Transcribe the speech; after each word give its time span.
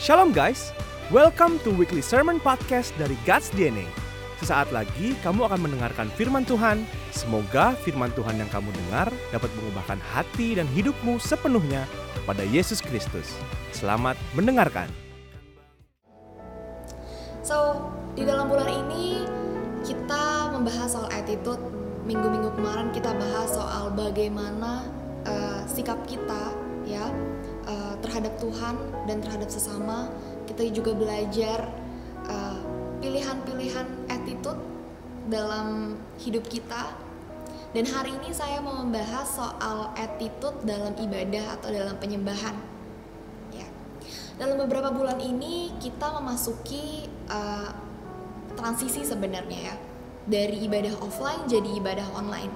Shalom 0.00 0.32
guys, 0.32 0.72
welcome 1.12 1.60
to 1.60 1.68
weekly 1.76 2.00
sermon 2.00 2.40
podcast 2.40 2.88
dari 2.96 3.12
God's 3.28 3.52
DNA. 3.52 3.84
Sesaat 4.40 4.72
lagi 4.72 5.12
kamu 5.20 5.44
akan 5.44 5.60
mendengarkan 5.68 6.08
firman 6.16 6.48
Tuhan. 6.48 6.88
Semoga 7.12 7.76
firman 7.84 8.08
Tuhan 8.16 8.40
yang 8.40 8.48
kamu 8.48 8.72
dengar 8.72 9.12
dapat 9.28 9.52
mengubahkan 9.60 10.00
hati 10.00 10.56
dan 10.56 10.64
hidupmu 10.72 11.20
sepenuhnya 11.20 11.84
kepada 12.16 12.40
Yesus 12.48 12.80
Kristus. 12.80 13.28
Selamat 13.76 14.16
mendengarkan. 14.32 14.88
So, 17.44 17.84
di 18.16 18.24
dalam 18.24 18.48
bulan 18.48 18.72
ini 18.72 19.28
kita 19.84 20.48
membahas 20.48 20.96
soal 20.96 21.12
attitude. 21.12 21.60
Minggu-minggu 22.08 22.56
kemarin 22.56 22.88
kita 22.96 23.12
bahas 23.20 23.52
soal 23.52 23.92
bagaimana 23.92 24.80
uh, 25.28 25.60
sikap 25.68 26.00
kita 26.08 26.56
ya 26.88 27.04
uh, 27.70 27.94
terhadap 28.02 28.34
Tuhan 28.42 28.74
dan 29.06 29.22
terhadap 29.22 29.48
sesama. 29.48 30.10
Kita 30.50 30.66
juga 30.74 30.92
belajar 30.98 31.70
uh, 32.26 32.58
pilihan-pilihan 32.98 34.10
attitude 34.10 34.58
dalam 35.30 35.94
hidup 36.18 36.42
kita. 36.50 36.90
Dan 37.70 37.86
hari 37.86 38.10
ini 38.18 38.34
saya 38.34 38.58
mau 38.58 38.82
membahas 38.82 39.30
soal 39.30 39.94
attitude 39.94 40.58
dalam 40.66 40.90
ibadah 40.98 41.54
atau 41.54 41.70
dalam 41.70 41.94
penyembahan. 42.02 42.58
Ya. 43.54 43.68
Dalam 44.42 44.58
beberapa 44.58 44.90
bulan 44.90 45.22
ini 45.22 45.78
kita 45.78 46.18
memasuki 46.18 47.06
uh, 47.30 47.70
transisi 48.58 49.06
sebenarnya 49.06 49.70
ya 49.70 49.76
dari 50.26 50.66
ibadah 50.66 50.98
offline 50.98 51.46
jadi 51.46 51.78
ibadah 51.78 52.10
online. 52.18 52.50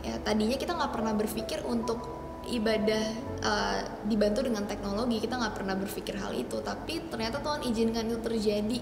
Ya 0.00 0.16
tadinya 0.24 0.56
kita 0.56 0.72
nggak 0.72 0.92
pernah 0.96 1.12
berpikir 1.12 1.60
untuk 1.68 2.19
ibadah 2.48 3.04
uh, 3.44 3.80
dibantu 4.08 4.40
dengan 4.40 4.64
teknologi 4.64 5.20
kita 5.20 5.36
nggak 5.36 5.54
pernah 5.60 5.76
berpikir 5.76 6.16
hal 6.16 6.32
itu. 6.32 6.56
Tapi 6.64 7.10
ternyata 7.12 7.44
Tuhan 7.44 7.60
izinkan 7.68 8.08
itu 8.08 8.20
terjadi. 8.24 8.80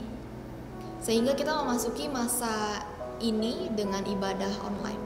Sehingga 1.02 1.34
kita 1.34 1.54
memasuki 1.62 2.06
masa 2.06 2.82
ini 3.18 3.70
dengan 3.74 4.02
ibadah 4.06 4.50
online. 4.62 5.02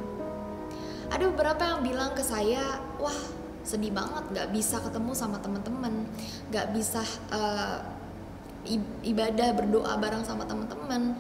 Ada 1.13 1.29
beberapa 1.29 1.63
yang 1.65 1.81
bilang 1.85 2.11
ke 2.17 2.25
saya 2.25 2.81
wah 2.97 3.17
sedih 3.63 3.95
banget 3.95 4.25
nggak 4.33 4.49
bisa 4.53 4.81
ketemu 4.81 5.13
sama 5.13 5.41
teman-teman. 5.41 6.09
Nggak 6.49 6.67
bisa 6.77 7.05
uh, 7.33 7.85
ibadah 9.05 9.49
berdoa 9.57 9.97
bareng 10.01 10.25
sama 10.25 10.45
teman-teman. 10.49 11.17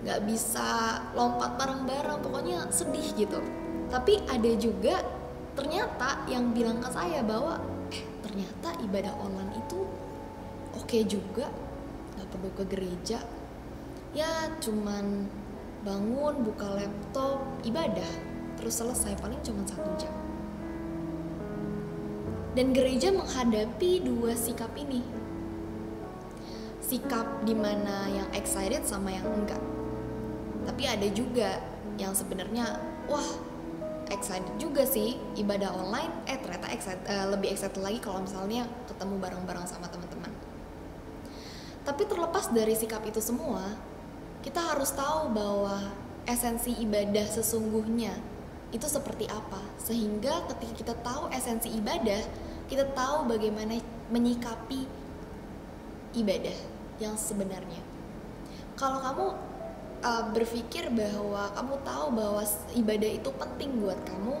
Nggak 0.00 0.20
bisa 0.26 0.98
lompat 1.12 1.58
bareng-bareng 1.58 2.22
pokoknya 2.22 2.70
sedih 2.70 3.06
gitu. 3.18 3.38
Tapi 3.90 4.22
ada 4.30 4.52
juga 4.54 5.02
ternyata 5.58 6.24
yang 6.30 6.54
bilang 6.54 6.78
ke 6.78 6.88
saya 6.90 7.20
bahwa 7.26 7.58
eh 7.90 8.02
ternyata 8.22 8.74
ibadah 8.86 9.14
online 9.18 9.58
itu 9.58 9.82
oke 10.76 10.86
okay 10.86 11.02
juga 11.04 11.50
nggak 12.16 12.28
perlu 12.30 12.50
ke 12.54 12.64
gereja. 12.70 13.18
Ya 14.10 14.50
cuman 14.58 15.30
bangun 15.86 16.42
buka 16.42 16.66
laptop 16.76 17.40
ibadah 17.62 18.10
terus 18.58 18.76
selesai 18.82 19.16
paling 19.18 19.40
cuma 19.40 19.64
satu 19.64 19.90
jam. 19.96 20.12
Dan 22.52 22.74
gereja 22.74 23.14
menghadapi 23.14 24.02
dua 24.02 24.34
sikap 24.34 24.74
ini. 24.74 25.06
Sikap 26.82 27.46
di 27.46 27.54
mana 27.54 28.10
yang 28.10 28.26
excited 28.34 28.82
sama 28.82 29.14
yang 29.14 29.22
enggak. 29.30 29.62
Tapi 30.66 30.82
ada 30.90 31.06
juga 31.14 31.62
yang 31.96 32.10
sebenarnya 32.10 32.82
wah 33.06 33.49
excited 34.10 34.50
juga 34.58 34.82
sih 34.84 35.16
ibadah 35.38 35.70
online 35.72 36.10
eh 36.26 36.36
ternyata 36.36 36.68
excited, 36.74 37.02
uh, 37.06 37.30
lebih 37.30 37.54
excited 37.54 37.78
lagi 37.78 38.02
kalau 38.02 38.22
misalnya 38.26 38.66
ketemu 38.90 39.16
bareng-bareng 39.22 39.66
sama 39.66 39.86
teman-teman. 39.88 40.34
Tapi 41.86 42.02
terlepas 42.04 42.52
dari 42.52 42.74
sikap 42.76 43.06
itu 43.06 43.22
semua 43.22 43.64
kita 44.44 44.60
harus 44.60 44.92
tahu 44.92 45.32
bahwa 45.32 45.94
esensi 46.28 46.76
ibadah 46.82 47.24
sesungguhnya 47.30 48.12
itu 48.70 48.86
seperti 48.86 49.30
apa. 49.30 49.62
Sehingga 49.80 50.44
ketika 50.52 50.74
kita 50.74 50.94
tahu 51.00 51.30
esensi 51.32 51.70
ibadah 51.72 52.20
kita 52.70 52.86
tahu 52.94 53.26
bagaimana 53.26 53.78
menyikapi 54.10 54.86
ibadah 56.14 56.58
yang 57.02 57.14
sebenarnya. 57.18 57.82
Kalau 58.78 59.02
kamu 59.02 59.26
uh, 60.00 60.24
berpikir 60.32 60.88
bahwa 60.92 61.48
kamu 61.52 61.74
tahu 61.84 62.06
bahwa 62.12 62.42
ibadah 62.76 63.10
itu 63.10 63.30
penting 63.36 63.70
buat 63.80 63.98
kamu, 64.04 64.34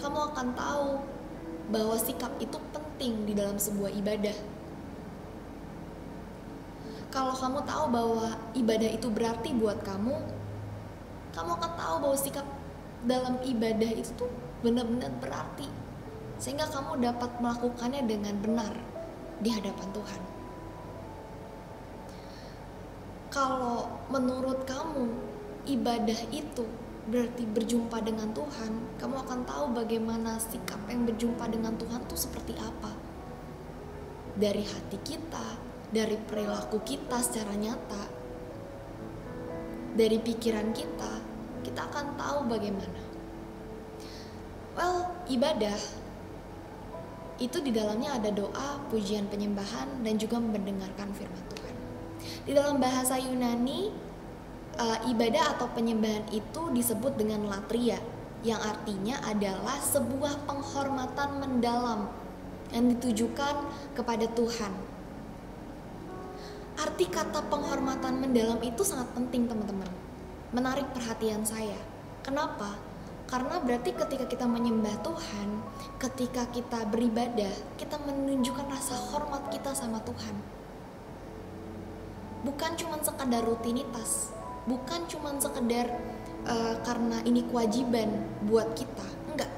kamu 0.00 0.18
akan 0.32 0.48
tahu 0.56 0.88
bahwa 1.70 1.96
sikap 1.96 2.32
itu 2.40 2.56
penting 2.72 3.28
di 3.28 3.32
dalam 3.36 3.56
sebuah 3.56 3.92
ibadah. 4.00 4.36
Kalau 7.10 7.34
kamu 7.34 7.58
tahu 7.66 7.84
bahwa 7.90 8.26
ibadah 8.54 8.90
itu 8.94 9.10
berarti 9.10 9.50
buat 9.58 9.82
kamu, 9.82 10.14
kamu 11.34 11.50
akan 11.58 11.72
tahu 11.74 11.94
bahwa 12.06 12.16
sikap 12.16 12.46
dalam 13.02 13.34
ibadah 13.42 13.90
itu 13.90 14.14
tuh 14.14 14.30
benar-benar 14.62 15.10
berarti. 15.18 15.66
Sehingga 16.38 16.70
kamu 16.70 17.02
dapat 17.02 17.30
melakukannya 17.42 18.06
dengan 18.06 18.38
benar 18.38 18.72
di 19.42 19.50
hadapan 19.50 19.88
Tuhan 19.90 20.29
kalau 23.30 23.86
menurut 24.10 24.66
kamu 24.66 25.06
ibadah 25.70 26.18
itu 26.34 26.66
berarti 27.06 27.46
berjumpa 27.46 28.02
dengan 28.02 28.34
Tuhan, 28.34 28.98
kamu 28.98 29.16
akan 29.26 29.40
tahu 29.46 29.64
bagaimana 29.74 30.38
sikap 30.42 30.82
yang 30.90 31.06
berjumpa 31.06 31.46
dengan 31.46 31.78
Tuhan 31.78 32.02
itu 32.10 32.16
seperti 32.18 32.58
apa. 32.58 32.90
Dari 34.34 34.66
hati 34.66 34.98
kita, 35.06 35.46
dari 35.94 36.18
perilaku 36.18 36.82
kita 36.82 37.22
secara 37.22 37.54
nyata, 37.54 38.04
dari 39.94 40.18
pikiran 40.18 40.74
kita, 40.74 41.12
kita 41.62 41.80
akan 41.86 42.18
tahu 42.18 42.38
bagaimana. 42.50 43.02
Well, 44.74 45.06
ibadah 45.30 45.78
itu 47.42 47.58
di 47.62 47.72
dalamnya 47.74 48.20
ada 48.20 48.30
doa, 48.30 48.78
pujian 48.92 49.26
penyembahan, 49.30 50.02
dan 50.04 50.14
juga 50.20 50.38
mendengarkan 50.38 51.10
firman 51.16 51.44
Tuhan. 51.56 51.79
Di 52.40 52.56
dalam 52.56 52.80
bahasa 52.80 53.20
Yunani, 53.20 53.92
uh, 54.80 54.98
ibadah 55.12 55.56
atau 55.56 55.68
penyembahan 55.76 56.24
itu 56.32 56.72
disebut 56.72 57.20
dengan 57.20 57.44
latria, 57.52 58.00
yang 58.40 58.56
artinya 58.64 59.20
adalah 59.28 59.76
sebuah 59.76 60.48
penghormatan 60.48 61.36
mendalam 61.36 62.08
yang 62.72 62.88
ditujukan 62.96 63.68
kepada 63.92 64.24
Tuhan. 64.32 64.72
Arti 66.80 67.04
kata 67.12 67.44
penghormatan 67.52 68.24
mendalam 68.24 68.56
itu 68.64 68.80
sangat 68.80 69.12
penting, 69.12 69.44
teman-teman. 69.44 69.90
Menarik 70.56 70.88
perhatian 70.96 71.44
saya. 71.44 71.76
Kenapa? 72.24 72.72
Karena 73.28 73.60
berarti 73.60 73.92
ketika 73.92 74.24
kita 74.24 74.48
menyembah 74.48 74.96
Tuhan, 75.04 75.60
ketika 76.00 76.48
kita 76.48 76.88
beribadah, 76.88 77.52
kita 77.76 78.00
menunjukkan 78.00 78.64
rasa 78.72 78.96
hormat 79.12 79.52
kita 79.52 79.76
sama 79.76 80.00
Tuhan 80.02 80.59
bukan 82.44 82.72
cuma 82.76 82.96
sekedar 83.00 83.42
rutinitas. 83.44 84.32
Bukan 84.68 85.08
cuma 85.08 85.34
sekedar 85.40 85.88
uh, 86.44 86.74
karena 86.84 87.20
ini 87.24 87.44
kewajiban 87.48 88.08
buat 88.44 88.72
kita. 88.76 89.06
Enggak. 89.32 89.52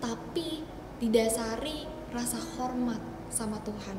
Tapi 0.00 0.64
didasari 0.98 1.86
rasa 2.12 2.40
hormat 2.56 3.00
sama 3.28 3.60
Tuhan. 3.62 3.98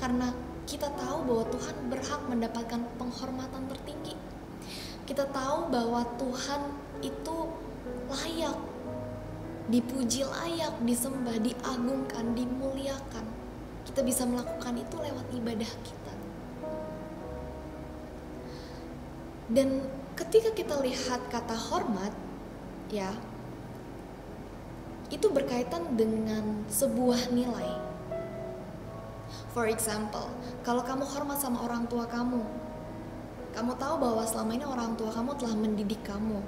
Karena 0.00 0.32
kita 0.68 0.90
tahu 0.96 1.24
bahwa 1.24 1.44
Tuhan 1.48 1.76
berhak 1.88 2.22
mendapatkan 2.28 2.80
penghormatan 3.00 3.62
tertinggi. 3.72 4.16
Kita 5.08 5.24
tahu 5.32 5.72
bahwa 5.72 6.04
Tuhan 6.20 6.60
itu 7.00 7.36
layak 8.08 8.56
dipuji 9.68 10.24
layak 10.24 10.80
disembah 10.84 11.36
diagungkan 11.40 12.32
dimuliakan. 12.36 13.24
Kita 13.84 14.00
bisa 14.04 14.28
melakukan 14.28 14.76
itu 14.76 14.96
lewat 15.00 15.26
ibadah 15.32 15.72
kita 15.84 15.97
Dan 19.48 19.80
ketika 20.12 20.52
kita 20.52 20.76
lihat 20.84 21.32
kata 21.32 21.56
hormat, 21.56 22.12
ya, 22.92 23.16
itu 25.08 25.24
berkaitan 25.32 25.96
dengan 25.96 26.68
sebuah 26.68 27.32
nilai. 27.32 27.80
For 29.56 29.64
example, 29.64 30.28
kalau 30.60 30.84
kamu 30.84 31.08
hormat 31.08 31.40
sama 31.40 31.64
orang 31.64 31.88
tua 31.88 32.04
kamu, 32.04 32.44
kamu 33.56 33.72
tahu 33.80 33.94
bahwa 33.96 34.22
selama 34.28 34.52
ini 34.52 34.66
orang 34.68 34.92
tua 35.00 35.08
kamu 35.08 35.32
telah 35.40 35.54
mendidik 35.56 36.04
kamu, 36.04 36.44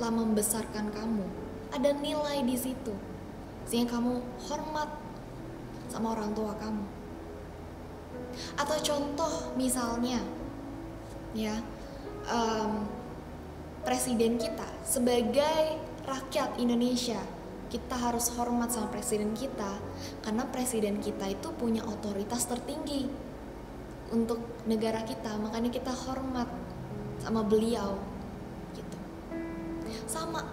telah 0.00 0.12
membesarkan 0.12 0.88
kamu. 0.88 1.24
Ada 1.68 1.92
nilai 2.00 2.48
di 2.48 2.56
situ, 2.56 2.96
sehingga 3.68 4.00
kamu 4.00 4.24
hormat 4.48 4.88
sama 5.92 6.16
orang 6.16 6.32
tua 6.32 6.56
kamu. 6.56 6.84
Atau 8.56 8.80
contoh 8.80 9.52
misalnya, 9.60 10.24
ya, 11.36 11.60
um, 12.28 12.86
presiden 13.82 14.36
kita. 14.36 14.68
Sebagai 14.84 15.80
rakyat 16.04 16.60
Indonesia 16.60 17.20
kita 17.68 17.96
harus 18.00 18.32
hormat 18.32 18.72
sama 18.72 18.88
presiden 18.88 19.36
kita 19.36 19.76
karena 20.24 20.48
presiden 20.48 21.04
kita 21.04 21.28
itu 21.28 21.52
punya 21.52 21.84
otoritas 21.84 22.48
tertinggi 22.48 23.08
untuk 24.12 24.40
negara 24.64 25.04
kita. 25.04 25.36
Makanya 25.36 25.68
kita 25.72 25.92
hormat 25.92 26.48
sama 27.20 27.44
beliau 27.44 28.00
gitu. 28.72 28.98
Sama 30.08 30.44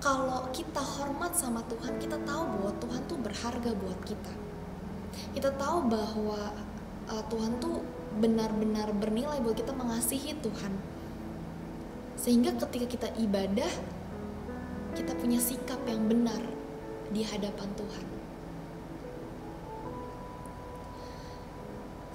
kalau 0.00 0.48
kita 0.52 0.80
hormat 0.80 1.32
sama 1.36 1.64
Tuhan 1.68 1.96
kita 1.96 2.20
tahu 2.24 2.42
bahwa 2.56 2.72
Tuhan 2.80 3.02
tuh 3.08 3.18
berharga 3.20 3.70
buat 3.72 4.00
kita. 4.04 4.32
Kita 5.32 5.50
tahu 5.56 5.88
bahwa 5.88 6.52
uh, 7.08 7.24
Tuhan 7.32 7.56
tuh 7.58 7.80
benar-benar 8.18 8.92
bernilai 8.92 9.40
buat 9.40 9.56
kita 9.56 9.72
mengasihi 9.72 10.36
Tuhan 10.42 10.97
sehingga 12.18 12.50
ketika 12.66 12.86
kita 12.90 13.08
ibadah 13.22 13.70
kita 14.98 15.14
punya 15.14 15.38
sikap 15.38 15.78
yang 15.86 16.10
benar 16.10 16.42
di 17.14 17.22
hadapan 17.22 17.70
Tuhan. 17.78 18.06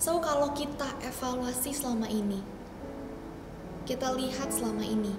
So 0.03 0.19
kalau 0.19 0.51
kita 0.51 0.99
evaluasi 0.99 1.71
selama 1.71 2.11
ini, 2.11 2.43
kita 3.87 4.11
lihat 4.19 4.51
selama 4.51 4.83
ini, 4.83 5.15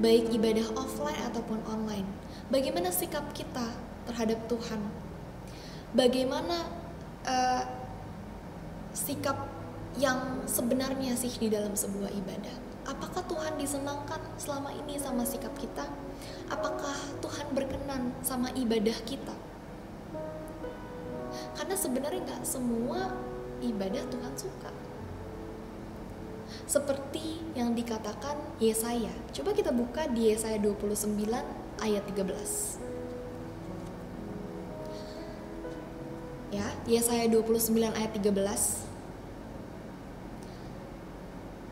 baik 0.00 0.32
ibadah 0.32 0.72
offline 0.72 1.20
ataupun 1.28 1.60
online, 1.68 2.08
bagaimana 2.48 2.88
sikap 2.88 3.28
kita 3.36 3.68
terhadap 4.08 4.40
Tuhan, 4.48 4.80
bagaimana 5.92 6.64
uh, 7.28 7.62
sikap 8.96 9.52
yang 10.00 10.48
sebenarnya 10.48 11.12
sih 11.12 11.36
di 11.36 11.52
dalam 11.52 11.76
sebuah 11.76 12.08
ibadah. 12.16 12.71
Apakah 12.82 13.22
Tuhan 13.30 13.54
disenangkan 13.58 14.18
selama 14.34 14.74
ini 14.74 14.98
sama 14.98 15.22
sikap 15.22 15.54
kita? 15.54 15.86
Apakah 16.50 16.94
Tuhan 17.22 17.46
berkenan 17.54 18.10
sama 18.26 18.50
ibadah 18.58 18.98
kita? 19.06 19.34
Karena 21.54 21.78
sebenarnya 21.78 22.20
nggak 22.26 22.42
semua 22.42 23.14
ibadah 23.62 24.02
Tuhan 24.10 24.34
suka. 24.34 24.70
Seperti 26.66 27.40
yang 27.54 27.72
dikatakan 27.72 28.36
Yesaya. 28.58 29.14
Coba 29.32 29.54
kita 29.54 29.70
buka 29.72 30.10
di 30.10 30.34
Yesaya 30.34 30.58
29 30.58 31.22
ayat 31.80 32.02
13. 32.04 32.82
Ya, 36.52 36.68
Yesaya 36.84 37.24
29 37.30 37.96
ayat 37.96 38.12
13. 38.12 38.84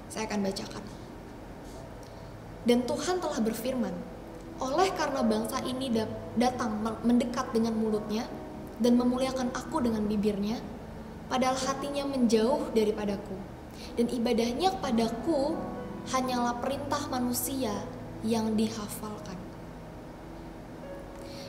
Saya 0.08 0.24
akan 0.26 0.40
bacakan. 0.42 0.89
Dan 2.68 2.84
Tuhan 2.84 3.24
telah 3.24 3.40
berfirman, 3.40 3.94
oleh 4.60 4.92
karena 4.92 5.24
bangsa 5.24 5.64
ini 5.64 5.88
datang 6.36 6.84
mendekat 7.00 7.48
dengan 7.56 7.72
mulutnya 7.72 8.28
dan 8.76 9.00
memuliakan 9.00 9.48
aku 9.56 9.80
dengan 9.80 10.04
bibirnya, 10.04 10.60
padahal 11.32 11.56
hatinya 11.56 12.04
menjauh 12.04 12.68
daripadaku. 12.76 13.36
Dan 13.96 14.12
ibadahnya 14.12 14.76
kepadaku 14.76 15.56
hanyalah 16.12 16.60
perintah 16.60 17.00
manusia 17.08 17.72
yang 18.20 18.52
dihafalkan. 18.52 19.40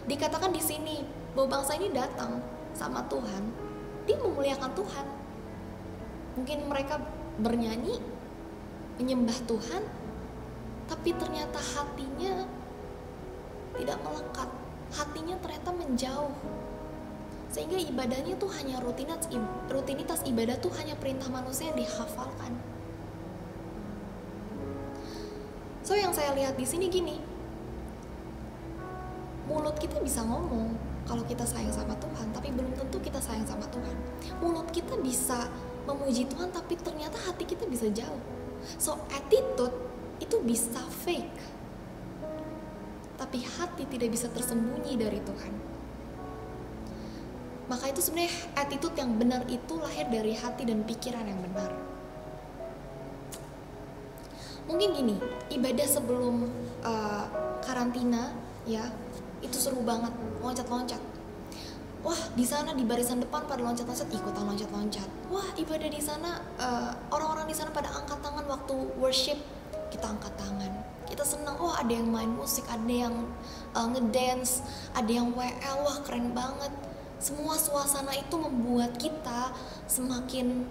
Dikatakan 0.08 0.56
di 0.56 0.64
sini 0.64 1.04
bahwa 1.36 1.60
bangsa 1.60 1.76
ini 1.76 1.92
datang 1.92 2.40
sama 2.72 3.04
Tuhan, 3.12 3.44
dia 4.08 4.16
memuliakan 4.16 4.72
Tuhan. 4.72 5.08
Mungkin 6.40 6.72
mereka 6.72 7.04
bernyanyi, 7.44 8.00
menyembah 8.96 9.36
Tuhan, 9.44 9.84
tapi 10.92 11.16
ternyata 11.16 11.56
hatinya 11.56 12.44
tidak 13.80 13.98
melekat. 14.04 14.50
Hatinya 14.92 15.40
ternyata 15.40 15.72
menjauh. 15.72 16.36
Sehingga 17.48 17.80
ibadahnya 17.80 18.36
tuh 18.36 18.52
hanya 18.60 18.84
rutinitas 18.84 19.32
rutinitas 19.72 20.20
ibadah 20.28 20.60
tuh 20.60 20.72
hanya 20.76 21.00
perintah 21.00 21.32
manusia 21.32 21.72
yang 21.72 21.80
dihafalkan. 21.80 22.60
So 25.88 25.96
yang 25.96 26.12
saya 26.12 26.36
lihat 26.36 26.60
di 26.60 26.68
sini 26.68 26.92
gini. 26.92 27.24
Mulut 29.48 29.80
kita 29.80 30.00
bisa 30.04 30.24
ngomong 30.28 30.76
kalau 31.08 31.24
kita 31.28 31.44
sayang 31.44 31.76
sama 31.76 31.92
Tuhan 32.00 32.32
tapi 32.32 32.52
belum 32.56 32.72
tentu 32.76 33.00
kita 33.00 33.20
sayang 33.24 33.48
sama 33.48 33.64
Tuhan. 33.72 33.96
Mulut 34.44 34.68
kita 34.76 35.00
bisa 35.00 35.48
memuji 35.88 36.28
Tuhan 36.28 36.52
tapi 36.52 36.76
ternyata 36.76 37.16
hati 37.24 37.48
kita 37.48 37.64
bisa 37.68 37.88
jauh. 37.92 38.20
So 38.80 38.96
attitude 39.12 39.92
itu 40.22 40.38
bisa 40.46 40.80
fake. 41.02 41.42
Tapi 43.18 43.42
hati 43.42 43.84
tidak 43.90 44.14
bisa 44.14 44.30
tersembunyi 44.30 44.94
dari 44.98 45.20
Tuhan. 45.22 45.54
Maka 47.70 47.88
itu 47.88 48.04
sebenarnya 48.04 48.36
attitude 48.60 48.96
yang 49.00 49.16
benar 49.16 49.48
itu 49.48 49.74
lahir 49.80 50.06
dari 50.12 50.36
hati 50.36 50.68
dan 50.68 50.84
pikiran 50.84 51.24
yang 51.24 51.40
benar. 51.40 51.72
Mungkin 54.68 54.90
gini 54.92 55.16
ibadah 55.50 55.88
sebelum 55.88 56.52
uh, 56.84 57.26
karantina 57.64 58.36
ya 58.68 58.92
itu 59.40 59.58
seru 59.58 59.82
banget 59.82 60.12
loncat-loncat. 60.44 61.00
Wah 62.02 62.22
di 62.34 62.44
sana 62.44 62.74
di 62.74 62.82
barisan 62.82 63.22
depan 63.22 63.46
pada 63.46 63.62
loncat-loncat 63.62 64.10
ikutan 64.10 64.44
loncat-loncat. 64.52 65.08
Wah 65.32 65.48
ibadah 65.56 65.90
di 65.90 66.02
sana 66.02 66.44
uh, 66.60 66.92
orang-orang 67.14 67.48
di 67.48 67.56
sana 67.56 67.72
pada 67.72 67.88
angkat 67.94 68.20
tangan 68.20 68.46
waktu 68.52 68.76
worship 69.00 69.40
kita 69.92 70.08
angkat 70.08 70.34
tangan. 70.40 70.72
Kita 71.06 71.28
senang 71.28 71.60
oh 71.60 71.76
ada 71.76 71.92
yang 71.92 72.08
main 72.08 72.32
musik 72.32 72.64
ada 72.72 72.88
yang 72.88 73.12
uh, 73.76 73.88
ngedance 73.92 74.64
ada 74.96 75.12
yang 75.12 75.36
WL 75.36 75.78
wah 75.84 76.00
keren 76.08 76.32
banget. 76.32 76.72
Semua 77.22 77.54
suasana 77.60 78.16
itu 78.16 78.34
membuat 78.40 78.98
kita 78.98 79.54
semakin 79.86 80.66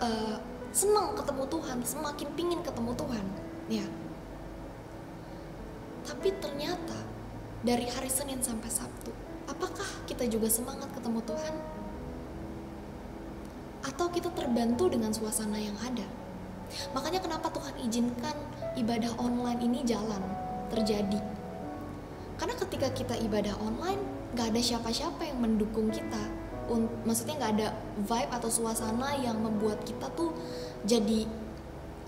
uh, 0.00 0.40
senang 0.74 1.14
ketemu 1.14 1.44
Tuhan 1.46 1.78
semakin 1.86 2.28
pingin 2.34 2.60
ketemu 2.64 2.90
Tuhan 2.98 3.26
ya. 3.70 3.86
Tapi 6.04 6.28
ternyata 6.42 6.98
dari 7.62 7.86
hari 7.86 8.10
Senin 8.10 8.42
sampai 8.42 8.72
Sabtu 8.72 9.12
apakah 9.46 9.86
kita 10.08 10.26
juga 10.26 10.48
semangat 10.48 10.90
ketemu 10.96 11.20
Tuhan? 11.22 11.54
Atau 13.84 14.08
kita 14.10 14.32
terbantu 14.32 14.88
dengan 14.88 15.12
suasana 15.12 15.60
yang 15.60 15.76
ada 15.84 16.23
Makanya 16.92 17.20
kenapa 17.22 17.50
Tuhan 17.50 17.74
izinkan 17.86 18.36
ibadah 18.74 19.12
online 19.18 19.60
ini 19.62 19.80
jalan, 19.86 20.20
terjadi. 20.70 21.20
Karena 22.34 22.54
ketika 22.58 22.88
kita 22.90 23.14
ibadah 23.22 23.54
online, 23.62 24.00
gak 24.34 24.50
ada 24.50 24.60
siapa-siapa 24.60 25.22
yang 25.22 25.38
mendukung 25.38 25.90
kita. 25.94 26.22
Maksudnya 27.06 27.38
gak 27.38 27.52
ada 27.60 27.68
vibe 28.02 28.30
atau 28.34 28.50
suasana 28.50 29.14
yang 29.20 29.38
membuat 29.38 29.84
kita 29.86 30.10
tuh 30.18 30.34
jadi 30.82 31.28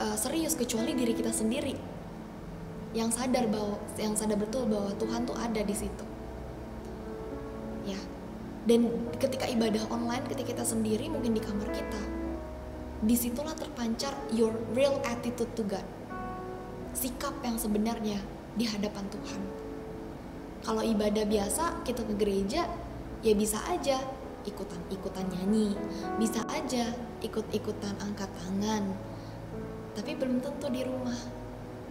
uh, 0.00 0.16
serius 0.18 0.58
kecuali 0.58 0.92
diri 0.96 1.12
kita 1.14 1.30
sendiri 1.30 1.76
yang 2.96 3.12
sadar 3.12 3.44
bahwa 3.52 3.76
yang 4.00 4.16
sadar 4.16 4.40
betul 4.40 4.64
bahwa 4.64 4.88
Tuhan 4.96 5.28
tuh 5.28 5.36
ada 5.36 5.60
di 5.60 5.74
situ. 5.76 6.06
Ya. 7.84 8.00
Dan 8.66 8.88
ketika 9.20 9.46
ibadah 9.46 9.86
online, 9.92 10.26
ketika 10.26 10.56
kita 10.56 10.64
sendiri 10.66 11.06
mungkin 11.06 11.36
di 11.36 11.42
kamar 11.44 11.70
kita, 11.70 12.02
di 13.04 13.12
situlah 13.12 13.52
terpancar 13.52 14.16
your 14.32 14.52
real 14.72 14.96
attitude 15.04 15.52
to 15.52 15.62
God. 15.66 15.84
Sikap 16.96 17.36
yang 17.44 17.60
sebenarnya 17.60 18.16
di 18.56 18.64
hadapan 18.64 19.04
Tuhan. 19.12 19.42
Kalau 20.64 20.80
ibadah 20.80 21.28
biasa 21.28 21.84
kita 21.84 22.02
ke 22.08 22.14
gereja, 22.16 22.64
ya 23.20 23.32
bisa 23.36 23.60
aja 23.68 24.00
ikutan-ikutan 24.48 25.28
nyanyi, 25.28 25.76
bisa 26.16 26.40
aja 26.48 26.94
ikut-ikutan 27.20 27.94
angkat 28.00 28.30
tangan. 28.40 28.96
Tapi 29.92 30.12
belum 30.16 30.40
tentu 30.40 30.72
di 30.72 30.82
rumah. 30.86 31.18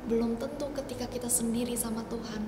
Belum 0.05 0.37
tentu 0.37 0.69
ketika 0.73 1.09
kita 1.09 1.29
sendiri 1.29 1.73
sama 1.77 2.05
Tuhan. 2.09 2.41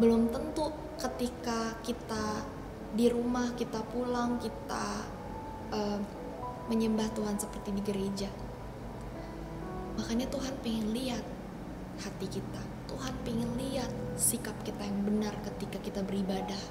Belum 0.00 0.28
tentu 0.28 0.72
ketika 1.00 1.76
kita 1.84 2.44
di 2.92 3.08
rumah, 3.08 3.52
kita 3.56 3.80
pulang, 3.92 4.36
kita 4.40 4.84
uh, 5.72 6.00
menyembah 6.72 7.04
Tuhan 7.12 7.36
seperti 7.36 7.68
di 7.76 7.82
gereja. 7.84 8.32
Makanya 10.00 10.24
Tuhan 10.32 10.56
pengen 10.64 10.96
lihat 10.96 11.20
hati 12.00 12.26
kita. 12.32 12.62
Tuhan 12.88 13.12
pengen 13.28 13.52
lihat 13.60 13.92
sikap 14.16 14.56
kita 14.64 14.80
yang 14.80 15.04
benar 15.04 15.36
ketika 15.44 15.76
kita 15.84 16.00
beribadah. 16.00 16.62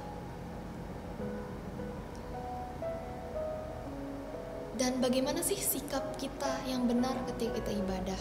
Dan 4.82 4.98
bagaimana 4.98 5.46
sih 5.46 5.62
sikap 5.62 6.18
kita 6.18 6.66
yang 6.66 6.90
benar 6.90 7.14
ketika 7.30 7.62
kita 7.62 7.72
ibadah? 7.86 8.18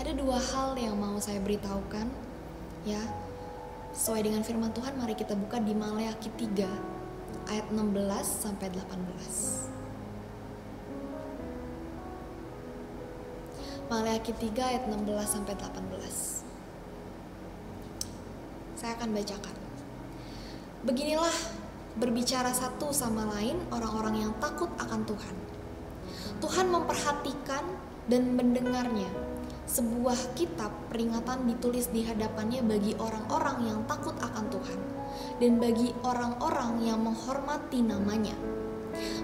Ada 0.00 0.16
dua 0.16 0.40
hal 0.40 0.80
yang 0.80 0.96
mau 0.96 1.20
saya 1.20 1.36
beritahukan 1.44 2.08
ya. 2.88 3.00
Sesuai 3.92 4.24
dengan 4.28 4.40
firman 4.40 4.72
Tuhan, 4.72 4.96
mari 4.96 5.12
kita 5.12 5.36
buka 5.36 5.60
di 5.60 5.76
Maleakhi 5.76 6.32
3 6.32 6.68
ayat 7.52 7.66
16 7.72 8.24
sampai 8.24 8.68
18. 8.72 9.75
Maleakhi 13.86 14.34
3 14.34 14.50
ayat 14.66 14.90
16 14.90 15.06
sampai 15.30 15.54
18. 15.54 16.42
Saya 18.74 18.98
akan 18.98 19.14
bacakan. 19.14 19.54
Beginilah 20.82 21.36
berbicara 21.94 22.50
satu 22.50 22.90
sama 22.90 23.30
lain 23.38 23.62
orang-orang 23.70 24.26
yang 24.26 24.34
takut 24.42 24.66
akan 24.82 25.06
Tuhan. 25.06 25.34
Tuhan 26.42 26.66
memperhatikan 26.66 27.62
dan 28.10 28.34
mendengarnya. 28.34 29.06
Sebuah 29.70 30.34
kitab 30.34 30.74
peringatan 30.90 31.46
ditulis 31.46 31.86
di 31.94 32.02
hadapannya 32.02 32.66
bagi 32.66 32.98
orang-orang 32.98 33.70
yang 33.70 33.80
takut 33.86 34.18
akan 34.18 34.50
Tuhan 34.50 34.80
dan 35.38 35.62
bagi 35.62 35.94
orang-orang 36.02 36.82
yang 36.82 36.98
menghormati 37.06 37.86
namanya. 37.86 38.34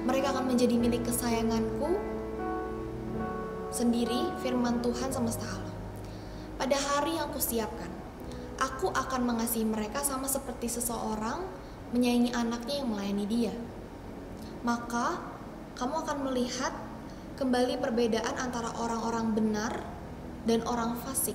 Mereka 0.06 0.38
akan 0.38 0.54
menjadi 0.54 0.78
milik 0.78 1.02
kesayanganku 1.10 2.12
sendiri 3.72 4.28
firman 4.44 4.84
Tuhan 4.84 5.08
semesta 5.08 5.48
alam. 5.48 5.74
Pada 6.60 6.76
hari 6.76 7.16
yang 7.16 7.32
kusiapkan, 7.32 7.88
aku 8.60 8.92
akan 8.92 9.26
mengasihi 9.26 9.64
mereka 9.64 10.04
sama 10.04 10.28
seperti 10.28 10.68
seseorang 10.68 11.42
menyayangi 11.96 12.30
anaknya 12.36 12.74
yang 12.84 12.88
melayani 12.92 13.26
dia. 13.26 13.54
Maka 14.62 15.18
kamu 15.74 16.04
akan 16.06 16.18
melihat 16.30 16.70
kembali 17.40 17.80
perbedaan 17.80 18.36
antara 18.38 18.70
orang-orang 18.76 19.34
benar 19.34 19.72
dan 20.44 20.62
orang 20.68 20.94
fasik, 21.02 21.34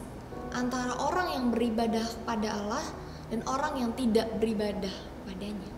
antara 0.54 0.94
orang 1.02 1.34
yang 1.36 1.46
beribadah 1.52 2.06
pada 2.24 2.54
Allah 2.54 2.86
dan 3.34 3.44
orang 3.50 3.82
yang 3.82 3.92
tidak 3.98 4.30
beribadah 4.40 4.94
padanya. 5.28 5.72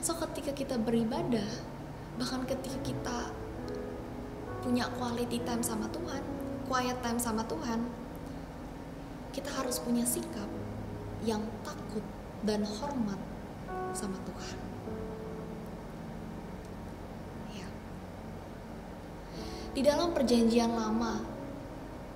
So 0.00 0.16
ketika 0.16 0.56
kita 0.56 0.80
beribadah, 0.80 1.46
bahkan 2.18 2.42
ketika 2.48 2.78
kita 2.82 3.16
punya 4.64 4.88
quality 4.96 5.44
time 5.44 5.60
sama 5.60 5.84
Tuhan, 5.92 6.24
quiet 6.64 6.96
time 7.04 7.20
sama 7.20 7.44
Tuhan, 7.44 7.84
kita 9.36 9.52
harus 9.60 9.76
punya 9.76 10.08
sikap 10.08 10.48
yang 11.28 11.44
takut 11.60 12.00
dan 12.48 12.64
hormat 12.64 13.20
sama 13.92 14.16
Tuhan. 14.24 14.56
Ya. 17.52 17.68
Di 19.76 19.84
dalam 19.84 20.16
perjanjian 20.16 20.72
lama, 20.72 21.20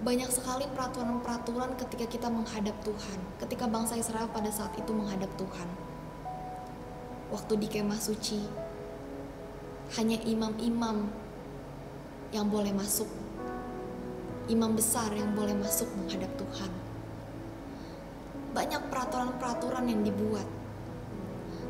banyak 0.00 0.33
sekali 0.33 0.64
peraturan-peraturan 0.73 1.76
ketika 1.76 2.09
kita 2.09 2.28
menghadap 2.33 2.81
Tuhan, 2.81 3.19
ketika 3.45 3.69
bangsa 3.69 4.00
Israel 4.00 4.33
pada 4.33 4.49
saat 4.49 4.73
itu 4.81 4.88
menghadap 4.97 5.28
Tuhan. 5.37 5.69
Waktu 7.28 7.61
di 7.61 7.69
kemah 7.69 8.00
suci, 8.00 8.40
hanya 10.00 10.17
imam-imam 10.25 11.27
yang 12.28 12.52
boleh 12.52 12.73
masuk, 12.76 13.08
imam 14.52 14.76
besar 14.76 15.08
yang 15.16 15.32
boleh 15.32 15.56
masuk 15.56 15.88
menghadap 15.97 16.28
Tuhan. 16.37 16.73
Banyak 18.52 18.82
peraturan-peraturan 18.92 19.85
yang 19.88 20.02
dibuat. 20.04 20.44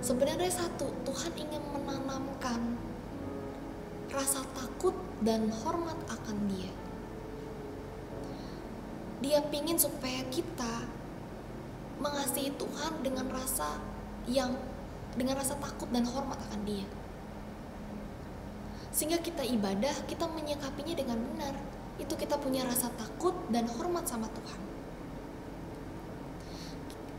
Sebenarnya 0.02 0.50
satu, 0.50 0.90
Tuhan 1.06 1.32
ingin 1.34 1.62
menanamkan 1.74 2.78
rasa 4.10 4.42
takut 4.54 4.94
dan 5.22 5.50
hormat 5.50 5.98
akan 6.10 6.36
Dia. 6.50 6.72
Dia 9.18 9.42
pingin 9.50 9.74
supaya 9.74 10.22
kita 10.30 10.86
mengasihi 11.98 12.54
Tuhan 12.54 13.02
dengan 13.02 13.26
rasa 13.26 13.82
yang 14.30 14.54
dengan 15.18 15.34
rasa 15.42 15.58
takut 15.58 15.90
dan 15.90 16.06
hormat 16.06 16.38
akan 16.50 16.62
Dia. 16.62 16.86
Sehingga 18.98 19.22
kita 19.22 19.46
ibadah, 19.46 19.94
kita 20.10 20.26
menyikapinya 20.26 20.90
dengan 20.98 21.22
benar. 21.22 21.54
Itu 22.02 22.18
kita 22.18 22.34
punya 22.34 22.66
rasa 22.66 22.90
takut 22.98 23.30
dan 23.46 23.70
hormat 23.70 24.10
sama 24.10 24.26
Tuhan. 24.26 24.58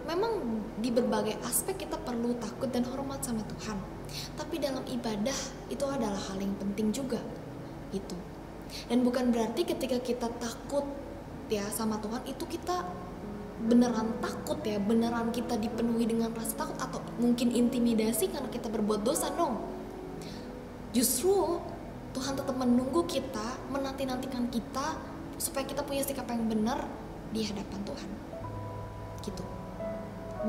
Memang 0.04 0.44
di 0.84 0.92
berbagai 0.92 1.40
aspek 1.48 1.88
kita 1.88 1.96
perlu 2.04 2.36
takut 2.36 2.68
dan 2.68 2.84
hormat 2.84 3.24
sama 3.24 3.48
Tuhan. 3.48 3.80
Tapi 4.36 4.60
dalam 4.60 4.84
ibadah 4.92 5.40
itu 5.72 5.86
adalah 5.88 6.20
hal 6.20 6.44
yang 6.44 6.52
penting 6.60 6.92
juga. 6.92 7.24
Gitu. 7.96 8.18
Dan 8.92 9.08
bukan 9.08 9.32
berarti 9.32 9.64
ketika 9.64 10.04
kita 10.04 10.28
takut 10.36 10.84
ya 11.48 11.64
sama 11.72 11.96
Tuhan 12.04 12.28
itu 12.28 12.44
kita 12.44 12.84
beneran 13.72 14.20
takut 14.20 14.60
ya 14.68 14.84
beneran 14.84 15.32
kita 15.32 15.56
dipenuhi 15.56 16.12
dengan 16.12 16.36
rasa 16.36 16.60
takut 16.60 16.76
atau 16.76 17.00
mungkin 17.24 17.56
intimidasi 17.56 18.32
karena 18.32 18.52
kita 18.52 18.68
berbuat 18.68 19.04
dosa 19.04 19.32
no 19.36 19.79
justru 20.96 21.62
Tuhan 22.16 22.34
tetap 22.34 22.56
menunggu 22.58 23.06
kita 23.06 23.70
menanti-nantikan 23.70 24.50
kita 24.50 24.98
supaya 25.38 25.64
kita 25.64 25.86
punya 25.86 26.02
sikap 26.02 26.26
yang 26.28 26.50
benar 26.50 26.84
di 27.30 27.46
hadapan 27.46 27.80
Tuhan 27.86 28.10
gitu 29.22 29.44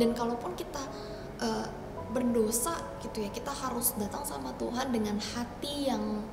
dan 0.00 0.10
kalaupun 0.16 0.56
kita 0.56 0.80
uh, 1.42 1.68
berdosa 2.10 2.74
gitu 3.04 3.22
ya 3.22 3.30
kita 3.30 3.52
harus 3.52 3.94
datang 4.00 4.24
sama 4.26 4.50
Tuhan 4.56 4.90
dengan 4.90 5.20
hati 5.20 5.92
yang 5.92 6.24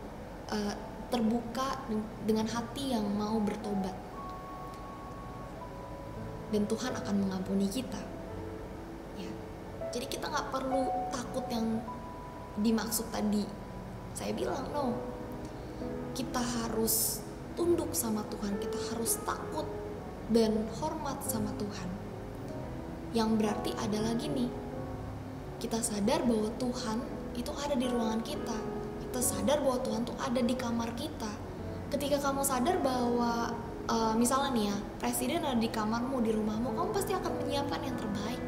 uh, 0.50 0.74
terbuka 1.08 1.88
dengan 2.24 2.48
hati 2.50 2.96
yang 2.96 3.06
mau 3.16 3.40
bertobat 3.40 4.08
dan 6.52 6.64
Tuhan 6.68 6.96
akan 6.96 7.16
mengampuni 7.28 7.68
kita. 7.68 8.00
Ya, 9.20 9.32
jadi 9.92 10.08
kita 10.08 10.32
nggak 10.32 10.48
perlu 10.52 10.88
takut 11.12 11.44
yang 11.52 11.84
dimaksud 12.60 13.08
tadi. 13.12 13.44
Saya 14.18 14.34
bilang 14.34 14.66
no, 14.74 14.98
kita 16.18 16.42
harus 16.42 17.22
tunduk 17.54 17.94
sama 17.94 18.26
Tuhan, 18.34 18.58
kita 18.58 18.74
harus 18.90 19.22
takut 19.22 19.70
dan 20.34 20.66
hormat 20.82 21.22
sama 21.22 21.54
Tuhan. 21.62 21.90
Yang 23.14 23.30
berarti 23.38 23.72
ada 23.78 24.02
lagi 24.02 24.26
nih, 24.26 24.50
kita 25.62 25.78
sadar 25.86 26.26
bahwa 26.26 26.50
Tuhan 26.58 26.98
itu 27.38 27.54
ada 27.62 27.78
di 27.78 27.86
ruangan 27.86 28.26
kita. 28.26 28.58
Kita 29.06 29.22
sadar 29.22 29.62
bahwa 29.62 29.86
Tuhan 29.86 30.02
tuh 30.02 30.18
ada 30.18 30.42
di 30.42 30.56
kamar 30.58 30.98
kita. 30.98 31.30
Ketika 31.94 32.18
kamu 32.18 32.42
sadar 32.42 32.82
bahwa 32.82 33.54
uh, 33.86 34.14
misalnya 34.18 34.50
nih 34.58 34.66
ya 34.74 34.78
presiden 34.98 35.46
ada 35.46 35.62
di 35.62 35.70
kamarmu 35.72 36.20
di 36.26 36.32
rumahmu 36.36 36.76
kamu 36.76 36.90
pasti 36.92 37.12
akan 37.16 37.32
menyiapkan 37.44 37.80
yang 37.86 37.96
terbaik 37.96 38.42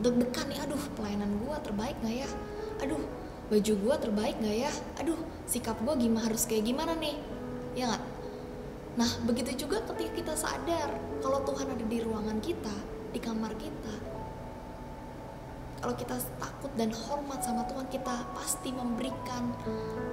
deg-degan 0.00 0.46
nih 0.48 0.58
aduh 0.64 0.82
pelayanan 0.96 1.30
gue 1.38 1.56
terbaik 1.62 1.96
nggak 2.02 2.16
ya 2.24 2.30
aduh 2.82 3.00
baju 3.50 3.72
gue 3.74 3.94
terbaik 3.98 4.36
nggak 4.38 4.56
ya 4.62 4.72
aduh 5.02 5.18
sikap 5.50 5.74
gue 5.82 5.94
gimana 6.06 6.30
harus 6.30 6.46
kayak 6.46 6.70
gimana 6.70 6.94
nih 6.94 7.18
ya 7.74 7.90
nggak 7.90 8.04
nah 8.94 9.10
begitu 9.26 9.66
juga 9.66 9.82
ketika 9.90 10.12
kita 10.22 10.34
sadar 10.38 10.94
kalau 11.18 11.42
Tuhan 11.42 11.66
ada 11.66 11.84
di 11.84 11.98
ruangan 11.98 12.38
kita 12.38 12.74
di 13.10 13.18
kamar 13.18 13.50
kita 13.58 13.94
kalau 15.82 15.94
kita 15.98 16.14
takut 16.38 16.70
dan 16.78 16.94
hormat 16.94 17.42
sama 17.42 17.66
Tuhan 17.66 17.90
kita 17.90 18.14
pasti 18.38 18.70
memberikan 18.70 19.50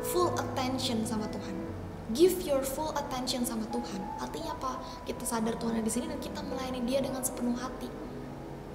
full 0.02 0.34
attention 0.34 1.06
sama 1.06 1.30
Tuhan 1.30 1.78
give 2.16 2.40
your 2.48 2.64
full 2.64 2.96
attention 2.96 3.44
sama 3.44 3.68
Tuhan. 3.68 4.00
Artinya 4.24 4.56
apa? 4.56 4.80
Kita 5.04 5.28
sadar 5.28 5.60
Tuhan 5.60 5.80
ada 5.80 5.84
di 5.84 5.92
sini 5.92 6.08
dan 6.08 6.20
kita 6.24 6.40
melayani 6.40 6.80
Dia 6.88 7.04
dengan 7.04 7.20
sepenuh 7.20 7.58
hati. 7.60 7.92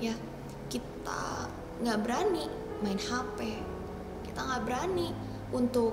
Ya, 0.03 0.13
kita 0.69 1.49
nggak 1.81 1.99
berani 2.05 2.45
main 2.85 3.01
HP. 3.01 3.72
Kita 4.33 4.49
nggak 4.49 4.63
berani 4.65 5.13
untuk 5.53 5.93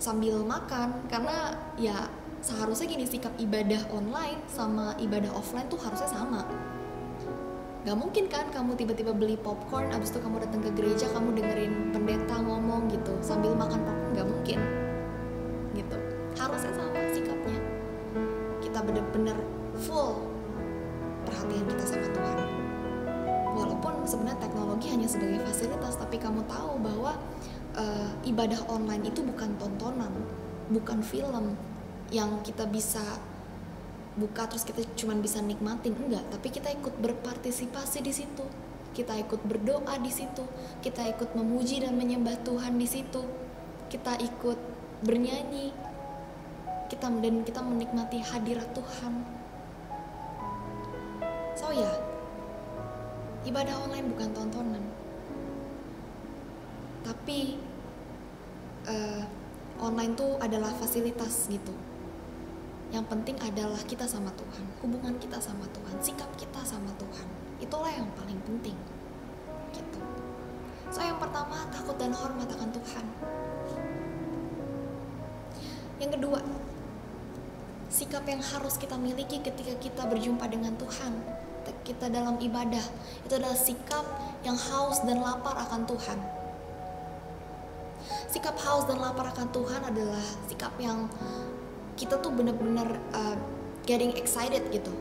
sambil 0.00 0.40
makan. 0.40 1.04
Karena 1.12 1.52
ya 1.76 2.08
seharusnya 2.40 2.88
gini 2.88 3.04
sikap 3.04 3.36
ibadah 3.36 3.84
online 3.92 4.40
sama 4.48 4.96
ibadah 4.96 5.28
offline 5.36 5.68
tuh 5.68 5.76
harusnya 5.76 6.08
sama. 6.08 6.48
Gak 7.84 8.00
mungkin 8.00 8.32
kan 8.32 8.48
kamu 8.48 8.80
tiba-tiba 8.80 9.12
beli 9.12 9.36
popcorn 9.36 9.92
abis 9.92 10.16
itu 10.16 10.24
kamu 10.24 10.40
datang 10.40 10.60
ke 10.64 10.70
gereja 10.72 11.06
kamu 11.12 11.36
dengerin 11.36 11.92
pendeta 11.92 12.36
ngomong 12.40 12.88
gitu 12.88 13.12
sambil 13.20 13.52
makan 13.52 13.84
popcorn 13.84 14.16
gak 14.16 14.28
mungkin. 14.28 14.58
Gitu. 15.76 15.96
Harusnya 16.40 16.72
sama 16.72 16.96
sikapnya. 17.12 17.60
Kita 18.64 18.80
benar-benar 18.80 19.36
full 19.76 20.32
perhatian 21.28 21.64
kita 21.68 21.84
sama 21.84 22.08
Tuhan 22.08 22.47
sebenarnya 24.08 24.40
teknologi 24.40 24.88
hanya 24.88 25.04
sebagai 25.04 25.44
fasilitas 25.44 26.00
tapi 26.00 26.16
kamu 26.16 26.48
tahu 26.48 26.80
bahwa 26.80 27.12
uh, 27.76 28.10
ibadah 28.24 28.64
online 28.72 29.04
itu 29.12 29.20
bukan 29.20 29.52
tontonan 29.60 30.08
bukan 30.72 31.04
film 31.04 31.52
yang 32.08 32.40
kita 32.40 32.64
bisa 32.64 33.04
buka 34.16 34.48
terus 34.48 34.64
kita 34.64 34.80
cuma 34.96 35.12
bisa 35.20 35.44
nikmatin 35.44 35.92
enggak 35.92 36.24
tapi 36.32 36.48
kita 36.48 36.72
ikut 36.72 36.96
berpartisipasi 36.96 38.00
di 38.00 38.12
situ 38.16 38.44
kita 38.96 39.12
ikut 39.20 39.44
berdoa 39.44 40.00
di 40.00 40.08
situ 40.08 40.42
kita 40.80 41.04
ikut 41.12 41.36
memuji 41.36 41.84
dan 41.84 41.94
menyembah 41.94 42.40
Tuhan 42.42 42.80
di 42.80 42.88
situ 42.88 43.22
kita 43.92 44.16
ikut 44.16 44.58
bernyanyi 45.04 45.70
kita 46.88 47.12
dan 47.12 47.44
kita 47.44 47.60
menikmati 47.60 48.18
hadirat 48.24 48.68
Tuhan. 48.72 49.12
So 51.54 51.68
ya, 51.70 51.92
ibadah 53.46 53.74
online 53.86 54.06
bukan 54.10 54.28
tontonan, 54.34 54.84
tapi 57.06 57.60
uh, 58.88 59.22
online 59.78 60.14
tuh 60.18 60.38
adalah 60.42 60.74
fasilitas 60.74 61.46
gitu. 61.46 61.74
Yang 62.88 63.04
penting 63.12 63.36
adalah 63.44 63.78
kita 63.84 64.08
sama 64.08 64.32
Tuhan, 64.32 64.64
hubungan 64.80 65.14
kita 65.20 65.36
sama 65.38 65.68
Tuhan, 65.70 66.00
sikap 66.00 66.30
kita 66.40 66.64
sama 66.64 66.88
Tuhan. 66.96 67.28
Itulah 67.60 67.92
yang 67.92 68.08
paling 68.16 68.40
penting. 68.48 68.76
Gitu. 69.76 70.00
So 70.88 71.04
yang 71.04 71.20
pertama 71.20 71.68
takut 71.68 72.00
dan 72.00 72.16
hormat 72.16 72.48
akan 72.48 72.72
Tuhan. 72.72 73.04
Yang 76.00 76.10
kedua, 76.16 76.38
sikap 77.92 78.24
yang 78.24 78.40
harus 78.40 78.80
kita 78.80 78.96
miliki 78.96 79.42
ketika 79.44 79.74
kita 79.76 80.02
berjumpa 80.08 80.48
dengan 80.48 80.72
Tuhan, 80.80 81.12
kita 81.84 82.10
dalam 82.12 82.40
ibadah, 82.40 82.82
itu 83.24 83.32
adalah 83.36 83.56
sikap 83.56 84.04
yang 84.46 84.56
haus 84.56 85.02
dan 85.04 85.20
lapar 85.20 85.56
akan 85.68 85.84
Tuhan. 85.88 86.18
Sikap 88.28 88.56
haus 88.60 88.84
dan 88.86 89.00
lapar 89.00 89.32
akan 89.32 89.48
Tuhan 89.52 89.80
adalah 89.84 90.24
sikap 90.46 90.72
yang 90.80 91.08
kita 91.98 92.20
tuh 92.22 92.30
benar-benar 92.30 93.00
uh, 93.10 93.36
getting 93.88 94.14
excited 94.14 94.62
gitu 94.70 94.92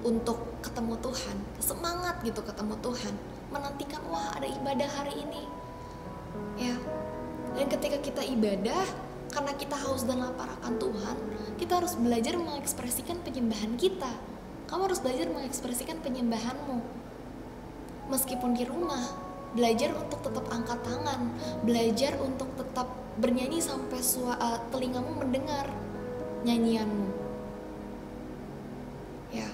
untuk 0.00 0.40
ketemu 0.64 0.96
Tuhan, 0.98 1.36
semangat 1.60 2.24
gitu 2.24 2.40
ketemu 2.40 2.74
Tuhan, 2.80 3.14
menantikan 3.52 4.00
wah 4.08 4.32
ada 4.32 4.48
ibadah 4.48 4.88
hari 4.88 5.12
ini, 5.28 5.44
ya. 6.56 6.74
Dan 7.52 7.68
ketika 7.68 8.00
kita 8.00 8.22
ibadah, 8.24 8.84
karena 9.30 9.52
kita 9.54 9.76
haus 9.76 10.02
dan 10.08 10.24
lapar 10.24 10.50
akan 10.60 10.74
Tuhan, 10.80 11.16
kita 11.60 11.84
harus 11.84 11.94
belajar 12.00 12.34
mengekspresikan 12.40 13.20
penyembahan 13.22 13.76
kita. 13.78 14.10
Kamu 14.70 14.86
harus 14.86 15.02
belajar 15.02 15.26
mengekspresikan 15.34 15.98
penyembahanmu. 15.98 16.78
Meskipun 18.06 18.54
di 18.54 18.62
rumah, 18.62 19.02
belajar 19.50 19.90
untuk 19.98 20.22
tetap 20.22 20.46
angkat 20.54 20.78
tangan, 20.86 21.34
belajar 21.66 22.14
untuk 22.22 22.46
tetap 22.54 22.86
bernyanyi 23.18 23.58
sampai 23.58 23.98
suara 23.98 24.38
uh, 24.38 24.58
telingamu 24.70 25.10
mendengar 25.18 25.66
nyanyianmu. 26.46 27.10
Ya. 29.34 29.50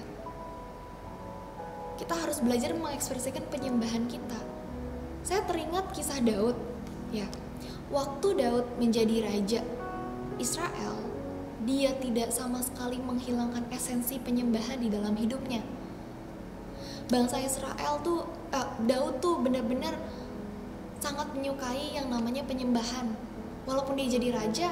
Kita 1.97 2.13
harus 2.13 2.37
belajar 2.37 2.77
mengekspresikan 2.77 3.41
penyembahan 3.49 4.05
kita. 4.05 4.37
Saya 5.25 5.41
teringat 5.49 5.97
kisah 5.97 6.21
Daud, 6.21 6.53
ya. 7.09 7.25
Waktu 7.89 8.37
Daud 8.37 8.65
menjadi 8.77 9.25
raja 9.25 9.61
Israel, 10.37 10.93
dia 11.65 11.95
tidak 11.97 12.29
sama 12.29 12.61
sekali 12.61 13.01
menghilangkan 13.01 13.65
esensi 13.73 14.21
penyembahan 14.21 14.77
di 14.77 14.93
dalam 14.93 15.17
hidupnya. 15.17 15.65
Bangsa 17.07 17.39
Israel 17.39 18.03
tuh, 18.03 18.27
uh, 18.51 18.69
Daud 18.83 19.23
tuh 19.23 19.39
benar-benar 19.39 19.95
sangat 20.99 21.31
menyukai 21.33 21.95
yang 21.95 22.11
namanya 22.11 22.43
penyembahan. 22.43 23.15
Walaupun 23.63 23.97
dia 23.97 24.19
jadi 24.19 24.29
raja, 24.35 24.69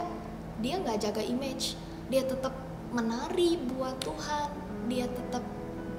dia 0.59 0.75
nggak 0.77 0.99
jaga 1.09 1.23
image, 1.23 1.79
dia 2.11 2.21
tetap 2.27 2.53
menari 2.91 3.57
buat 3.59 3.97
Tuhan, 4.03 4.51
dia 4.91 5.07
tetap 5.09 5.41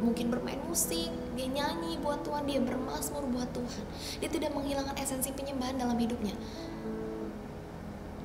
mungkin 0.00 0.28
bermain 0.28 0.60
musik, 0.68 1.08
dia 1.34 1.48
nyanyi 1.48 1.96
buat 2.04 2.20
Tuhan, 2.20 2.44
dia 2.44 2.60
bermasmur 2.60 3.24
buat 3.32 3.48
Tuhan. 3.52 3.84
Dia 4.20 4.28
tidak 4.28 4.52
menghilangkan 4.52 4.96
esensi 5.00 5.32
penyembahan 5.32 5.80
dalam 5.80 5.96
hidupnya. 5.96 6.36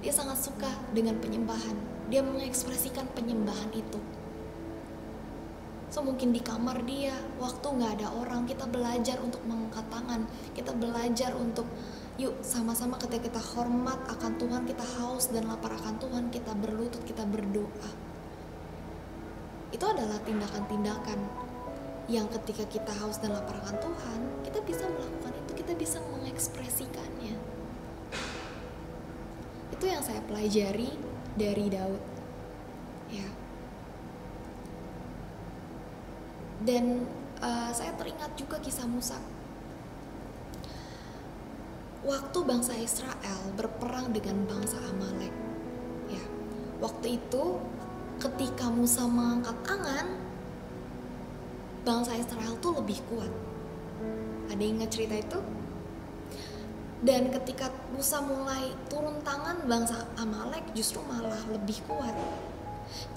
Dia 0.02 0.10
sangat 0.10 0.42
suka 0.42 0.70
dengan 0.98 1.22
penyembahan. 1.22 1.78
Dia 2.10 2.26
mengekspresikan 2.26 3.06
penyembahan 3.14 3.70
itu. 3.70 4.02
So 5.94 6.02
mungkin 6.02 6.34
di 6.34 6.42
kamar 6.42 6.82
dia, 6.90 7.14
waktu 7.38 7.68
nggak 7.70 8.02
ada 8.02 8.10
orang, 8.18 8.50
kita 8.50 8.66
belajar 8.66 9.22
untuk 9.22 9.46
mengangkat 9.46 9.86
tangan. 9.94 10.26
Kita 10.58 10.74
belajar 10.74 11.38
untuk 11.38 11.70
yuk 12.18 12.42
sama-sama 12.42 12.98
ketika 12.98 13.30
kita 13.30 13.42
hormat 13.54 14.02
akan 14.10 14.42
Tuhan, 14.42 14.66
kita 14.66 14.86
haus 14.98 15.30
dan 15.30 15.46
lapar 15.46 15.78
akan 15.78 16.02
Tuhan, 16.02 16.24
kita 16.34 16.52
berlutut, 16.58 17.06
kita 17.06 17.22
berdoa. 17.28 17.92
Itu 19.70 19.86
adalah 19.86 20.18
tindakan-tindakan 20.26 21.20
yang 22.10 22.26
ketika 22.42 22.66
kita 22.66 22.92
haus 23.04 23.22
dan 23.22 23.38
lapar 23.38 23.62
akan 23.62 23.78
Tuhan, 23.78 24.20
kita 24.48 24.60
bisa 24.66 24.84
melakukan 24.90 25.32
itu, 25.46 25.52
kita 25.62 25.74
bisa 25.78 25.98
mengekspresikannya 26.10 27.51
itu 29.82 29.90
yang 29.90 30.06
saya 30.06 30.22
pelajari 30.30 30.94
dari 31.34 31.66
Daud. 31.74 32.04
Ya. 33.10 33.26
Dan 36.62 37.10
uh, 37.42 37.74
saya 37.74 37.90
teringat 37.98 38.38
juga 38.38 38.62
kisah 38.62 38.86
Musa. 38.86 39.18
Waktu 42.06 42.38
bangsa 42.46 42.78
Israel 42.78 43.42
berperang 43.58 44.14
dengan 44.14 44.46
bangsa 44.46 44.78
Amalek 44.86 45.34
ya. 46.14 46.26
Waktu 46.78 47.18
itu 47.18 47.58
ketika 48.22 48.70
Musa 48.70 49.10
mengangkat 49.10 49.58
tangan 49.66 50.06
bangsa 51.82 52.22
Israel 52.22 52.54
tuh 52.62 52.78
lebih 52.78 53.02
kuat. 53.10 53.34
Ada 54.46 54.62
yang 54.62 54.78
ingat 54.78 54.94
cerita 54.94 55.18
itu 55.18 55.42
dan 57.02 57.34
ketika 57.34 57.74
Musa 57.98 58.22
mulai 58.22 58.70
turun 58.86 59.26
tangan 59.26 59.66
bangsa 59.66 60.06
Amalek 60.22 60.70
justru 60.78 61.02
malah 61.10 61.42
lebih 61.50 61.82
kuat. 61.90 62.14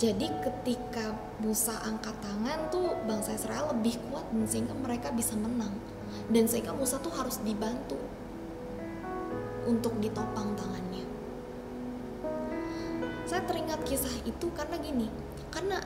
Jadi 0.00 0.30
ketika 0.40 1.12
Musa 1.44 1.76
angkat 1.84 2.16
tangan 2.24 2.72
tuh 2.72 2.96
bangsa 3.04 3.36
Israel 3.36 3.76
lebih 3.76 4.00
kuat 4.08 4.24
dan 4.32 4.46
sehingga 4.48 4.72
mereka 4.72 5.12
bisa 5.12 5.36
menang. 5.36 5.76
Dan 6.32 6.48
sehingga 6.48 6.72
Musa 6.72 6.96
tuh 7.04 7.12
harus 7.12 7.36
dibantu 7.44 8.00
untuk 9.68 9.92
ditopang 10.00 10.56
tangannya. 10.56 11.04
Saya 13.28 13.44
teringat 13.44 13.84
kisah 13.84 14.16
itu 14.24 14.48
karena 14.56 14.80
gini 14.80 15.08
karena 15.52 15.76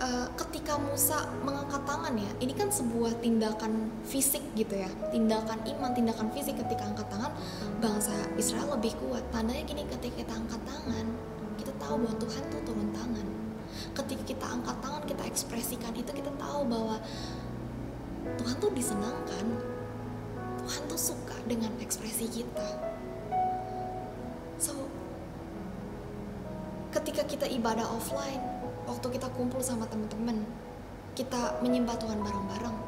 uh, 0.00 0.26
ketika 0.34 0.80
Musa 0.80 1.28
mengangkat 1.44 1.84
tangan 1.84 2.16
ya, 2.16 2.30
ini 2.40 2.56
kan 2.56 2.72
sebuah 2.72 3.20
tindakan 3.20 3.92
fisik 4.08 4.42
gitu 4.56 4.80
ya, 4.80 4.90
tindakan 5.12 5.60
iman, 5.76 5.92
tindakan 5.92 6.32
fisik 6.32 6.56
ketika 6.56 6.88
angkat 6.88 7.06
tangan, 7.12 7.32
bangsa 7.78 8.12
Israel 8.40 8.74
lebih 8.74 8.96
kuat. 8.98 9.22
Tandanya 9.30 9.62
gini, 9.68 9.84
ketika 9.86 10.24
kita 10.24 10.32
angkat 10.34 10.60
tangan, 10.64 11.06
kita 11.60 11.72
tahu 11.76 11.94
bahwa 12.00 12.16
Tuhan 12.16 12.42
tuh 12.48 12.60
turun 12.64 12.88
tangan. 12.96 13.26
Ketika 13.94 14.22
kita 14.24 14.46
angkat 14.48 14.76
tangan, 14.80 15.02
kita 15.04 15.22
ekspresikan 15.28 15.92
itu, 15.94 16.10
kita 16.10 16.32
tahu 16.40 16.64
bahwa 16.66 16.96
Tuhan 18.40 18.56
tuh 18.58 18.72
disenangkan. 18.72 19.46
Tuhan 20.60 20.82
tuh 20.86 21.00
suka 21.00 21.36
dengan 21.48 21.72
ekspresi 21.80 22.28
kita. 22.30 22.68
So, 24.60 24.76
ketika 26.92 27.24
kita 27.24 27.48
ibadah 27.48 27.88
offline, 27.88 28.59
waktu 28.88 29.06
kita 29.16 29.28
kumpul 29.34 29.60
sama 29.60 29.84
teman-teman 29.88 30.46
kita 31.18 31.60
menyembah 31.60 31.98
Tuhan 31.98 32.22
bareng-bareng. 32.22 32.78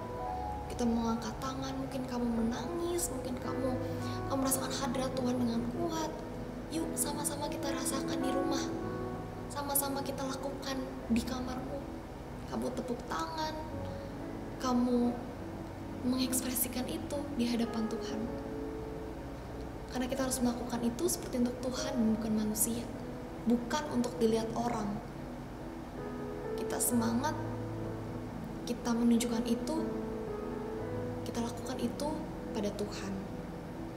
Kita 0.73 0.89
mengangkat 0.89 1.37
tangan 1.37 1.75
mungkin 1.77 2.03
kamu 2.09 2.27
menangis 2.33 3.13
mungkin 3.13 3.37
kamu 3.37 3.71
kamu 4.31 4.39
merasakan 4.41 4.73
hadrat 4.73 5.13
Tuhan 5.13 5.37
dengan 5.37 5.61
kuat. 5.77 6.11
Yuk 6.73 6.89
sama-sama 6.97 7.51
kita 7.53 7.69
rasakan 7.69 8.19
di 8.25 8.31
rumah. 8.33 8.65
Sama-sama 9.53 10.01
kita 10.01 10.25
lakukan 10.25 10.81
di 11.13 11.21
kamarmu. 11.21 11.77
Kamu 12.49 12.67
tepuk 12.73 13.01
tangan 13.05 13.53
kamu 14.65 15.13
mengekspresikan 16.09 16.89
itu 16.89 17.19
di 17.37 17.45
hadapan 17.45 17.85
Tuhan. 17.93 18.21
Karena 19.93 20.07
kita 20.09 20.25
harus 20.25 20.41
melakukan 20.41 20.81
itu 20.81 21.05
seperti 21.05 21.45
untuk 21.45 21.57
Tuhan 21.61 22.17
bukan 22.17 22.33
manusia. 22.33 22.89
Bukan 23.45 23.93
untuk 23.93 24.17
dilihat 24.17 24.49
orang 24.57 25.12
kita 26.73 26.89
semangat 26.89 27.37
kita 28.65 28.97
menunjukkan 28.97 29.45
itu 29.45 29.85
kita 31.29 31.45
lakukan 31.45 31.77
itu 31.77 32.09
pada 32.57 32.73
Tuhan 32.73 33.13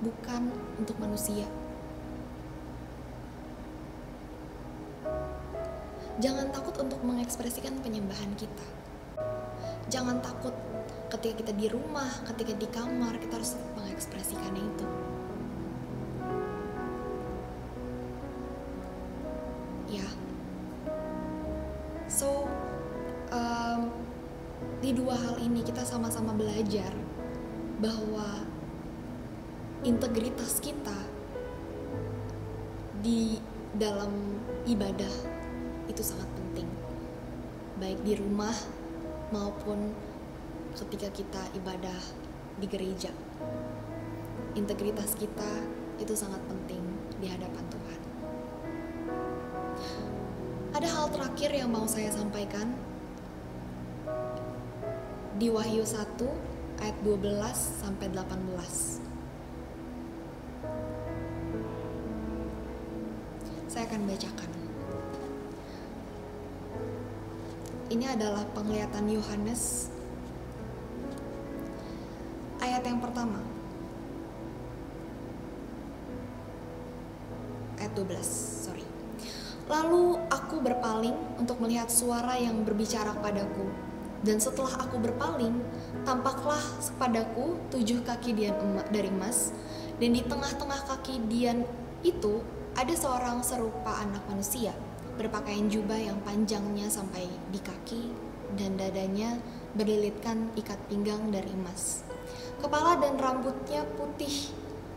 bukan 0.03 0.51
untuk 0.83 0.99
manusia. 0.99 1.47
Jangan 6.19 6.51
takut 6.51 6.75
untuk 6.83 6.99
mengekspresikan 6.99 7.79
penyembahan 7.79 8.35
kita. 8.35 8.67
Jangan 9.88 10.19
takut 10.19 10.51
ketika 11.15 11.47
kita 11.47 11.51
di 11.55 11.71
rumah 11.71 12.11
ketika 12.35 12.59
di 12.59 12.67
kamar 12.75 13.15
kita 13.23 13.39
harus 13.39 13.55
mengekspresikannya 13.79 14.59
itu 14.75 14.85
belajar 26.65 26.97
bahwa 27.78 28.41
integritas 29.86 30.58
kita 30.58 30.97
di 33.06 33.38
dalam 33.78 34.10
ibadah 34.65 35.13
itu 35.86 36.01
sangat 36.01 36.25
penting. 36.34 36.65
Baik 37.78 38.01
di 38.01 38.17
rumah 38.17 38.58
maupun 39.30 39.93
ketika 40.73 41.13
kita 41.13 41.41
ibadah 41.54 42.01
di 42.58 42.65
gereja. 42.65 43.13
Integritas 44.58 45.13
kita 45.13 45.62
itu 46.01 46.17
sangat 46.17 46.41
penting 46.49 46.82
di 47.21 47.30
hadapan 47.30 47.65
Tuhan. 47.69 48.01
Ada 50.73 50.88
hal 50.89 51.13
terakhir 51.13 51.54
yang 51.54 51.69
mau 51.69 51.86
saya 51.86 52.10
sampaikan. 52.10 52.73
Di 55.38 55.54
Wahyu 55.54 55.86
1 55.86 56.55
ayat 56.81 56.97
12 57.03 57.55
sampai 57.55 58.07
18. 58.11 58.99
Saya 63.71 63.83
akan 63.91 64.01
bacakan. 64.07 64.51
Ini 67.91 68.17
adalah 68.17 68.43
penglihatan 68.51 69.05
Yohanes 69.07 69.93
ayat 72.59 72.81
yang 72.81 72.99
pertama. 72.99 73.39
Ayat 77.77 77.93
12, 77.93 78.25
sorry. 78.65 78.88
Lalu 79.69 80.17
aku 80.33 80.61
berpaling 80.61 81.15
untuk 81.38 81.61
melihat 81.61 81.89
suara 81.91 82.38
yang 82.38 82.65
berbicara 82.65 83.13
padaku 83.21 83.85
dan 84.25 84.41
setelah 84.41 84.81
aku 84.81 84.97
berpaling, 84.97 85.53
tampaklah 86.01 86.59
kepadaku 86.81 87.61
tujuh 87.69 88.01
kaki 88.01 88.33
dian 88.33 88.57
dari 88.89 89.13
emas, 89.13 89.53
dan 90.01 90.17
di 90.17 90.25
tengah-tengah 90.25 90.81
kaki 90.89 91.29
dian 91.29 91.61
itu 92.01 92.41
ada 92.73 92.89
seorang 92.97 93.45
serupa 93.45 94.01
anak 94.01 94.25
manusia, 94.25 94.73
berpakaian 95.21 95.69
jubah 95.69 96.01
yang 96.01 96.17
panjangnya 96.25 96.89
sampai 96.89 97.29
di 97.53 97.61
kaki, 97.61 98.09
dan 98.57 98.73
dadanya 98.81 99.38
berlilitkan 99.77 100.49
ikat 100.57 100.81
pinggang 100.89 101.29
dari 101.29 101.53
emas. 101.53 102.01
Kepala 102.57 102.97
dan 102.97 103.21
rambutnya 103.21 103.85
putih, 103.93 104.49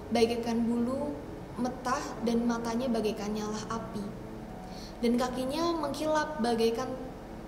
bagaikan 0.09 0.65
bulu 0.65 1.13
metah 1.61 2.01
dan 2.25 2.49
matanya 2.49 2.89
bagaikan 2.89 3.35
nyala 3.37 3.61
api. 3.69 4.05
Dan 5.05 5.21
kakinya 5.21 5.77
mengkilap 5.79 6.43
bagaikan 6.43 6.91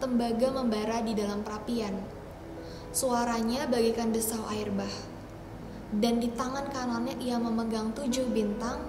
tembaga 0.00 0.48
membara 0.48 1.04
di 1.04 1.12
dalam 1.12 1.44
perapian. 1.44 1.92
Suaranya 2.90 3.68
bagaikan 3.68 4.10
desau 4.10 4.40
air 4.50 4.72
bah. 4.72 4.90
Dan 5.92 6.18
di 6.18 6.32
tangan 6.32 6.72
kanannya 6.72 7.20
ia 7.20 7.36
memegang 7.36 7.92
tujuh 7.92 8.32
bintang 8.32 8.80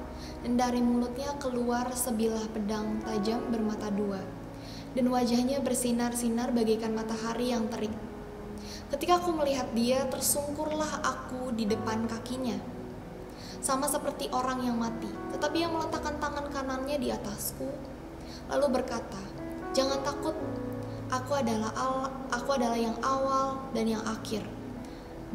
dan 0.42 0.56
dari 0.56 0.80
mulutnya 0.80 1.36
keluar 1.38 1.92
sebilah 1.92 2.48
pedang 2.56 3.04
tajam 3.04 3.44
bermata 3.52 3.92
dua. 3.92 4.24
Dan 4.96 5.12
wajahnya 5.12 5.60
bersinar-sinar 5.60 6.56
bagaikan 6.56 6.96
matahari 6.96 7.52
yang 7.52 7.68
terik. 7.68 7.94
Ketika 8.92 9.24
aku 9.24 9.36
melihat 9.36 9.72
dia, 9.72 10.04
tersungkurlah 10.08 11.04
aku 11.04 11.56
di 11.56 11.64
depan 11.68 12.08
kakinya. 12.12 12.60
Sama 13.64 13.88
seperti 13.88 14.28
orang 14.34 14.66
yang 14.66 14.76
mati, 14.76 15.08
tetapi 15.32 15.64
yang 15.64 15.72
meletakkan 15.78 16.18
tangan 16.18 16.50
kanannya 16.50 16.98
di 16.98 17.08
atasku, 17.14 17.70
lalu 18.52 18.82
berkata, 18.82 19.22
"Jangan 19.72 20.02
takut, 20.02 20.36
Aku 21.12 21.36
adalah 21.36 21.76
al, 21.76 22.08
aku 22.32 22.56
adalah 22.56 22.80
yang 22.80 22.96
awal 23.04 23.60
dan 23.76 23.84
yang 23.84 24.00
akhir 24.08 24.48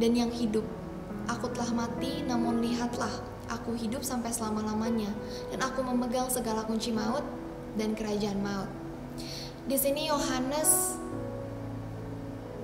dan 0.00 0.16
yang 0.16 0.32
hidup. 0.32 0.64
Aku 1.28 1.52
telah 1.52 1.68
mati, 1.84 2.24
namun 2.24 2.64
lihatlah, 2.64 3.12
aku 3.52 3.76
hidup 3.76 4.00
sampai 4.00 4.32
selama-lamanya 4.32 5.12
dan 5.52 5.60
aku 5.60 5.84
memegang 5.84 6.32
segala 6.32 6.64
kunci 6.64 6.96
maut 6.96 7.22
dan 7.76 7.92
kerajaan 7.92 8.40
maut. 8.40 8.70
Di 9.68 9.76
sini 9.76 10.08
Yohanes 10.08 10.96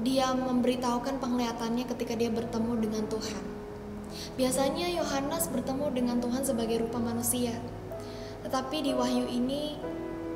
dia 0.03 0.33
memberitahukan 0.35 1.21
penglihatannya 1.21 1.85
ketika 1.93 2.17
dia 2.17 2.33
bertemu 2.33 2.73
dengan 2.81 3.05
Tuhan. 3.13 3.45
Biasanya 4.41 4.89
Yohanes 4.89 5.53
bertemu 5.53 5.87
dengan 5.93 6.17
Tuhan 6.17 6.43
sebagai 6.49 6.89
rupa 6.89 6.97
manusia. 6.97 7.55
Tetapi 8.43 8.77
di 8.83 8.93
wahyu 8.97 9.29
ini 9.31 9.79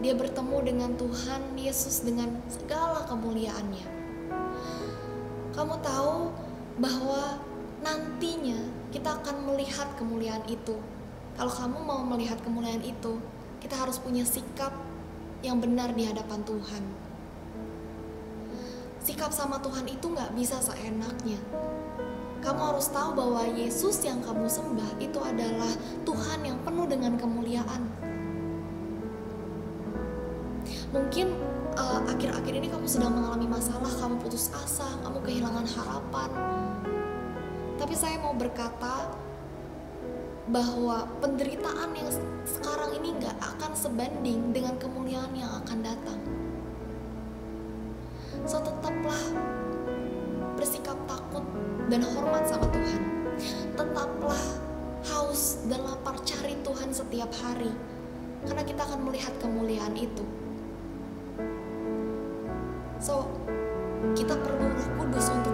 dia 0.04 0.12
bertemu 0.12 0.58
dengan 0.60 0.90
Tuhan 1.00 1.56
Yesus 1.56 2.04
dengan 2.04 2.36
segala 2.52 3.08
kemuliaannya. 3.08 3.88
Kamu 5.56 5.74
tahu 5.80 6.16
bahwa 6.76 7.40
nantinya 7.80 8.60
kita 8.92 9.16
akan 9.22 9.52
melihat 9.52 9.88
kemuliaan 9.96 10.44
itu. 10.44 10.76
Kalau 11.36 11.52
kamu 11.52 11.78
mau 11.80 12.00
melihat 12.04 12.40
kemuliaan 12.44 12.84
itu, 12.84 13.20
kita 13.60 13.76
harus 13.76 13.96
punya 13.96 14.24
sikap 14.24 14.72
yang 15.40 15.60
benar 15.60 15.92
di 15.96 16.04
hadapan 16.04 16.44
Tuhan. 16.44 16.84
Sikap 19.00 19.32
sama 19.32 19.60
Tuhan 19.64 19.88
itu 19.88 20.12
nggak 20.12 20.36
bisa 20.36 20.60
seenaknya. 20.60 21.40
Kamu 22.44 22.60
harus 22.72 22.92
tahu 22.92 23.16
bahwa 23.16 23.48
Yesus 23.48 24.04
yang 24.04 24.20
kamu 24.20 24.44
sembah 24.44 25.00
itu 25.00 25.18
adalah 25.18 25.72
Tuhan 26.04 26.44
yang 26.44 26.58
penuh 26.62 26.84
dengan 26.84 27.16
kemuliaan 27.16 28.05
mungkin 30.94 31.34
eh, 31.74 32.00
akhir-akhir 32.10 32.52
uh, 32.54 32.60
ini 32.62 32.68
kamu 32.70 32.86
sedang 32.86 33.14
mengalami 33.14 33.46
masalah, 33.50 33.90
kamu 33.98 34.22
putus 34.22 34.50
asa, 34.54 34.86
kamu 35.02 35.18
kehilangan 35.26 35.66
harapan. 35.66 36.30
Tapi 37.76 37.94
saya 37.94 38.16
mau 38.22 38.32
berkata 38.32 39.10
bahwa 40.46 41.10
penderitaan 41.18 41.90
yang 41.98 42.10
sekarang 42.46 42.94
ini 43.02 43.18
nggak 43.18 43.34
akan 43.34 43.72
sebanding 43.74 44.54
dengan 44.54 44.78
kemuliaan 44.78 45.34
yang 45.34 45.50
akan 45.62 45.78
datang. 45.82 46.20
So 48.46 48.62
tetaplah 48.62 49.18
bersikap 50.54 50.94
takut 51.10 51.42
dan 51.90 52.06
hormat 52.06 52.46
sama 52.46 52.70
Tuhan. 52.70 53.02
Tetaplah 53.74 54.42
haus 55.12 55.66
dan 55.66 55.82
lapar 55.82 56.14
cari 56.22 56.54
Tuhan 56.62 56.90
setiap 56.94 57.30
hari. 57.42 57.74
Karena 58.46 58.62
kita 58.62 58.86
akan 58.86 59.10
melihat 59.10 59.34
kemuliaan 59.42 59.98
itu. 59.98 60.45
So, 63.06 63.22
kita 64.18 64.34
perlu 64.34 64.66
Kudus 64.98 65.30
untuk 65.30 65.45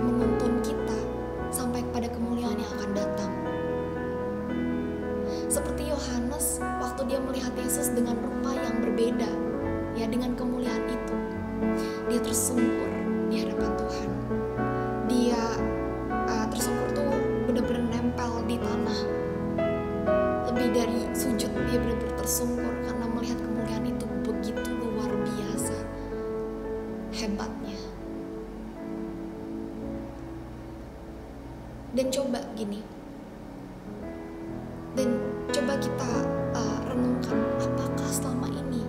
kita 35.83 36.11
uh, 36.55 36.79
renungkan 36.87 37.43
apakah 37.59 38.07
selama 38.07 38.47
ini 38.47 38.87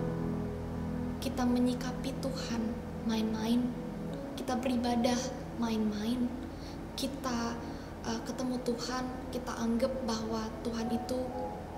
kita 1.18 1.42
menyikapi 1.42 2.14
Tuhan 2.22 2.62
main-main, 3.10 3.66
kita 4.38 4.54
beribadah 4.62 5.18
main-main, 5.58 6.30
kita 6.94 7.58
uh, 8.06 8.20
ketemu 8.22 8.62
Tuhan, 8.62 9.04
kita 9.34 9.52
anggap 9.58 9.90
bahwa 10.06 10.46
Tuhan 10.62 10.86
itu 10.94 11.18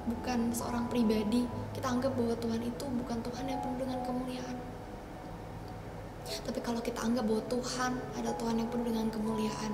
bukan 0.04 0.52
seorang 0.52 0.84
pribadi, 0.92 1.48
kita 1.72 1.88
anggap 1.88 2.12
bahwa 2.12 2.36
Tuhan 2.36 2.60
itu 2.60 2.84
bukan 2.84 3.18
Tuhan 3.24 3.44
yang 3.48 3.60
penuh 3.64 3.78
dengan 3.88 3.98
kemuliaan. 4.04 4.56
Tapi 6.26 6.60
kalau 6.60 6.84
kita 6.84 7.00
anggap 7.00 7.24
bahwa 7.24 7.42
Tuhan 7.48 7.92
ada 8.20 8.30
Tuhan 8.36 8.60
yang 8.60 8.68
penuh 8.68 8.92
dengan 8.92 9.08
kemuliaan, 9.08 9.72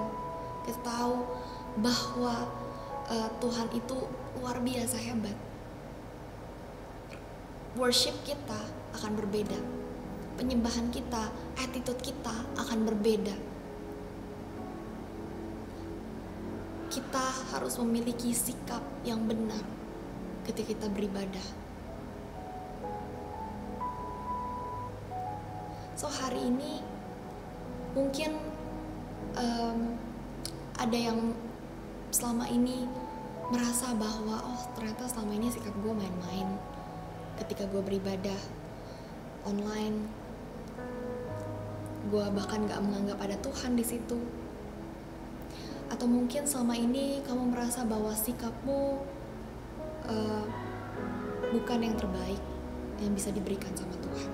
kita 0.63 0.79
tahu 0.87 1.27
bahwa 1.83 2.47
uh, 3.13 3.29
Tuhan 3.37 3.69
itu 3.77 4.09
luar 4.41 4.57
biasa 4.65 4.97
hebat. 4.97 5.37
Worship 7.77 8.17
kita 8.25 8.61
akan 8.97 9.13
berbeda. 9.17 9.61
Penyembahan 10.41 10.89
kita, 10.89 11.29
attitude 11.61 12.01
kita 12.01 12.33
akan 12.57 12.89
berbeda. 12.89 13.37
Kita 16.89 17.25
harus 17.53 17.77
memiliki 17.81 18.33
sikap 18.33 18.81
yang 19.05 19.25
benar 19.29 19.65
ketika 20.49 20.73
kita 20.73 20.89
beribadah. 20.89 21.63
so 26.03 26.11
hari 26.11 26.51
ini 26.51 26.83
mungkin 27.95 28.35
um, 29.39 29.95
ada 30.75 30.99
yang 30.99 31.31
selama 32.11 32.51
ini 32.51 32.91
merasa 33.53 33.93
bahwa 33.93 34.41
oh 34.49 34.63
ternyata 34.73 35.05
selama 35.05 35.37
ini 35.37 35.53
sikap 35.53 35.77
gue 35.85 35.93
main-main 35.93 36.49
ketika 37.37 37.69
gue 37.69 37.85
beribadah 37.85 38.41
online. 39.45 40.09
Gue 42.09 42.25
bahkan 42.33 42.65
gak 42.65 42.81
menganggap 42.81 43.21
ada 43.21 43.37
Tuhan 43.45 43.77
di 43.77 43.85
situ. 43.85 44.17
Atau 45.93 46.09
mungkin 46.09 46.49
selama 46.49 46.73
ini 46.81 47.21
kamu 47.29 47.53
merasa 47.53 47.85
bahwa 47.85 48.17
sikapmu 48.17 49.05
uh, 50.09 50.45
bukan 51.53 51.79
yang 51.85 51.97
terbaik 52.01 52.41
yang 53.05 53.13
bisa 53.13 53.29
diberikan 53.29 53.77
sama 53.77 53.93
Tuhan. 54.01 54.33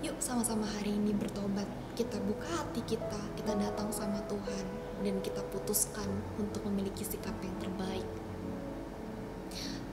Yuk 0.00 0.16
sama-sama 0.16 0.64
hari 0.64 0.96
ini 0.96 1.12
bertobat. 1.12 1.68
Kita 1.92 2.16
buka 2.24 2.48
hati 2.56 2.80
kita 2.88 3.20
kita 3.36 3.52
datang 3.52 3.92
sama 3.92 4.16
Tuhan 4.24 4.87
dan 5.04 5.22
kita 5.22 5.42
putuskan 5.54 6.08
untuk 6.38 6.62
memiliki 6.66 7.06
sikap 7.06 7.34
yang 7.42 7.54
terbaik 7.62 8.06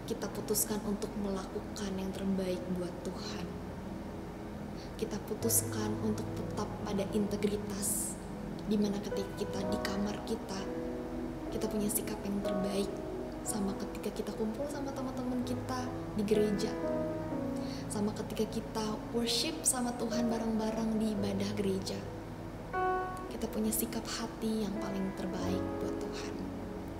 kita 0.06 0.30
putuskan 0.30 0.78
untuk 0.86 1.10
melakukan 1.18 1.92
yang 1.98 2.14
terbaik 2.14 2.62
buat 2.78 2.94
Tuhan. 3.02 3.46
Kita 5.02 5.18
putuskan 5.26 5.98
untuk 6.06 6.30
tetap 6.38 6.70
pada 6.86 7.04
integritas, 7.12 8.14
di 8.70 8.78
mana 8.78 9.02
ketika 9.02 9.34
kita 9.42 9.60
di 9.66 9.78
kamar 9.82 10.18
kita, 10.30 10.62
kita 11.50 11.66
punya 11.66 11.90
sikap 11.90 12.22
yang 12.22 12.38
terbaik, 12.46 12.88
sama 13.42 13.74
ketika 13.82 14.10
kita 14.14 14.32
kumpul 14.38 14.70
sama 14.70 14.94
teman-teman 14.94 15.42
kita 15.42 15.90
di 16.16 16.24
gereja, 16.24 16.70
sama 17.90 18.14
ketika 18.14 18.46
kita 18.54 18.86
worship 19.10 19.58
sama 19.66 19.90
Tuhan 19.98 20.30
bareng-bareng 20.30 21.02
di 21.02 21.18
ibadah 21.18 21.50
gereja. 21.58 21.98
Kita 23.36 23.52
punya 23.52 23.68
sikap 23.68 24.08
hati 24.08 24.64
yang 24.64 24.72
paling 24.80 25.12
terbaik 25.20 25.60
buat 25.84 25.92
Tuhan. 26.00 26.34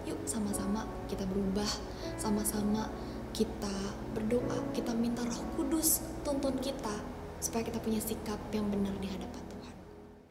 Yuk 0.04 0.20
sama-sama 0.28 0.84
kita 1.08 1.24
berubah, 1.32 1.72
sama-sama 2.20 2.92
kita 3.32 3.72
berdoa, 4.12 4.60
kita 4.76 4.92
minta 4.92 5.24
Roh 5.24 5.48
Kudus 5.56 6.04
tuntun 6.28 6.60
kita 6.60 6.92
supaya 7.40 7.64
kita 7.64 7.80
punya 7.80 8.04
sikap 8.04 8.36
yang 8.52 8.68
benar 8.68 8.92
di 9.00 9.08
hadapan 9.08 9.44
Tuhan. 9.48 9.74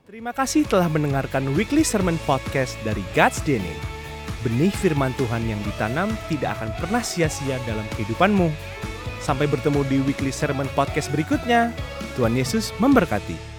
Terima 0.05 0.37
kasih 0.37 0.69
telah 0.69 0.93
mendengarkan 0.93 1.57
Weekly 1.57 1.81
Sermon 1.81 2.21
Podcast 2.29 2.77
dari 2.85 3.01
God's 3.17 3.41
DNA. 3.41 3.73
Benih 4.45 4.77
firman 4.77 5.17
Tuhan 5.17 5.41
yang 5.49 5.61
ditanam 5.65 6.13
tidak 6.29 6.61
akan 6.61 6.69
pernah 6.85 7.01
sia-sia 7.01 7.57
dalam 7.65 7.89
kehidupanmu. 7.97 8.53
Sampai 9.25 9.49
bertemu 9.49 9.81
di 9.89 10.05
Weekly 10.05 10.37
Sermon 10.37 10.69
Podcast 10.77 11.09
berikutnya. 11.09 11.73
Tuhan 12.21 12.37
Yesus 12.37 12.77
memberkati. 12.77 13.54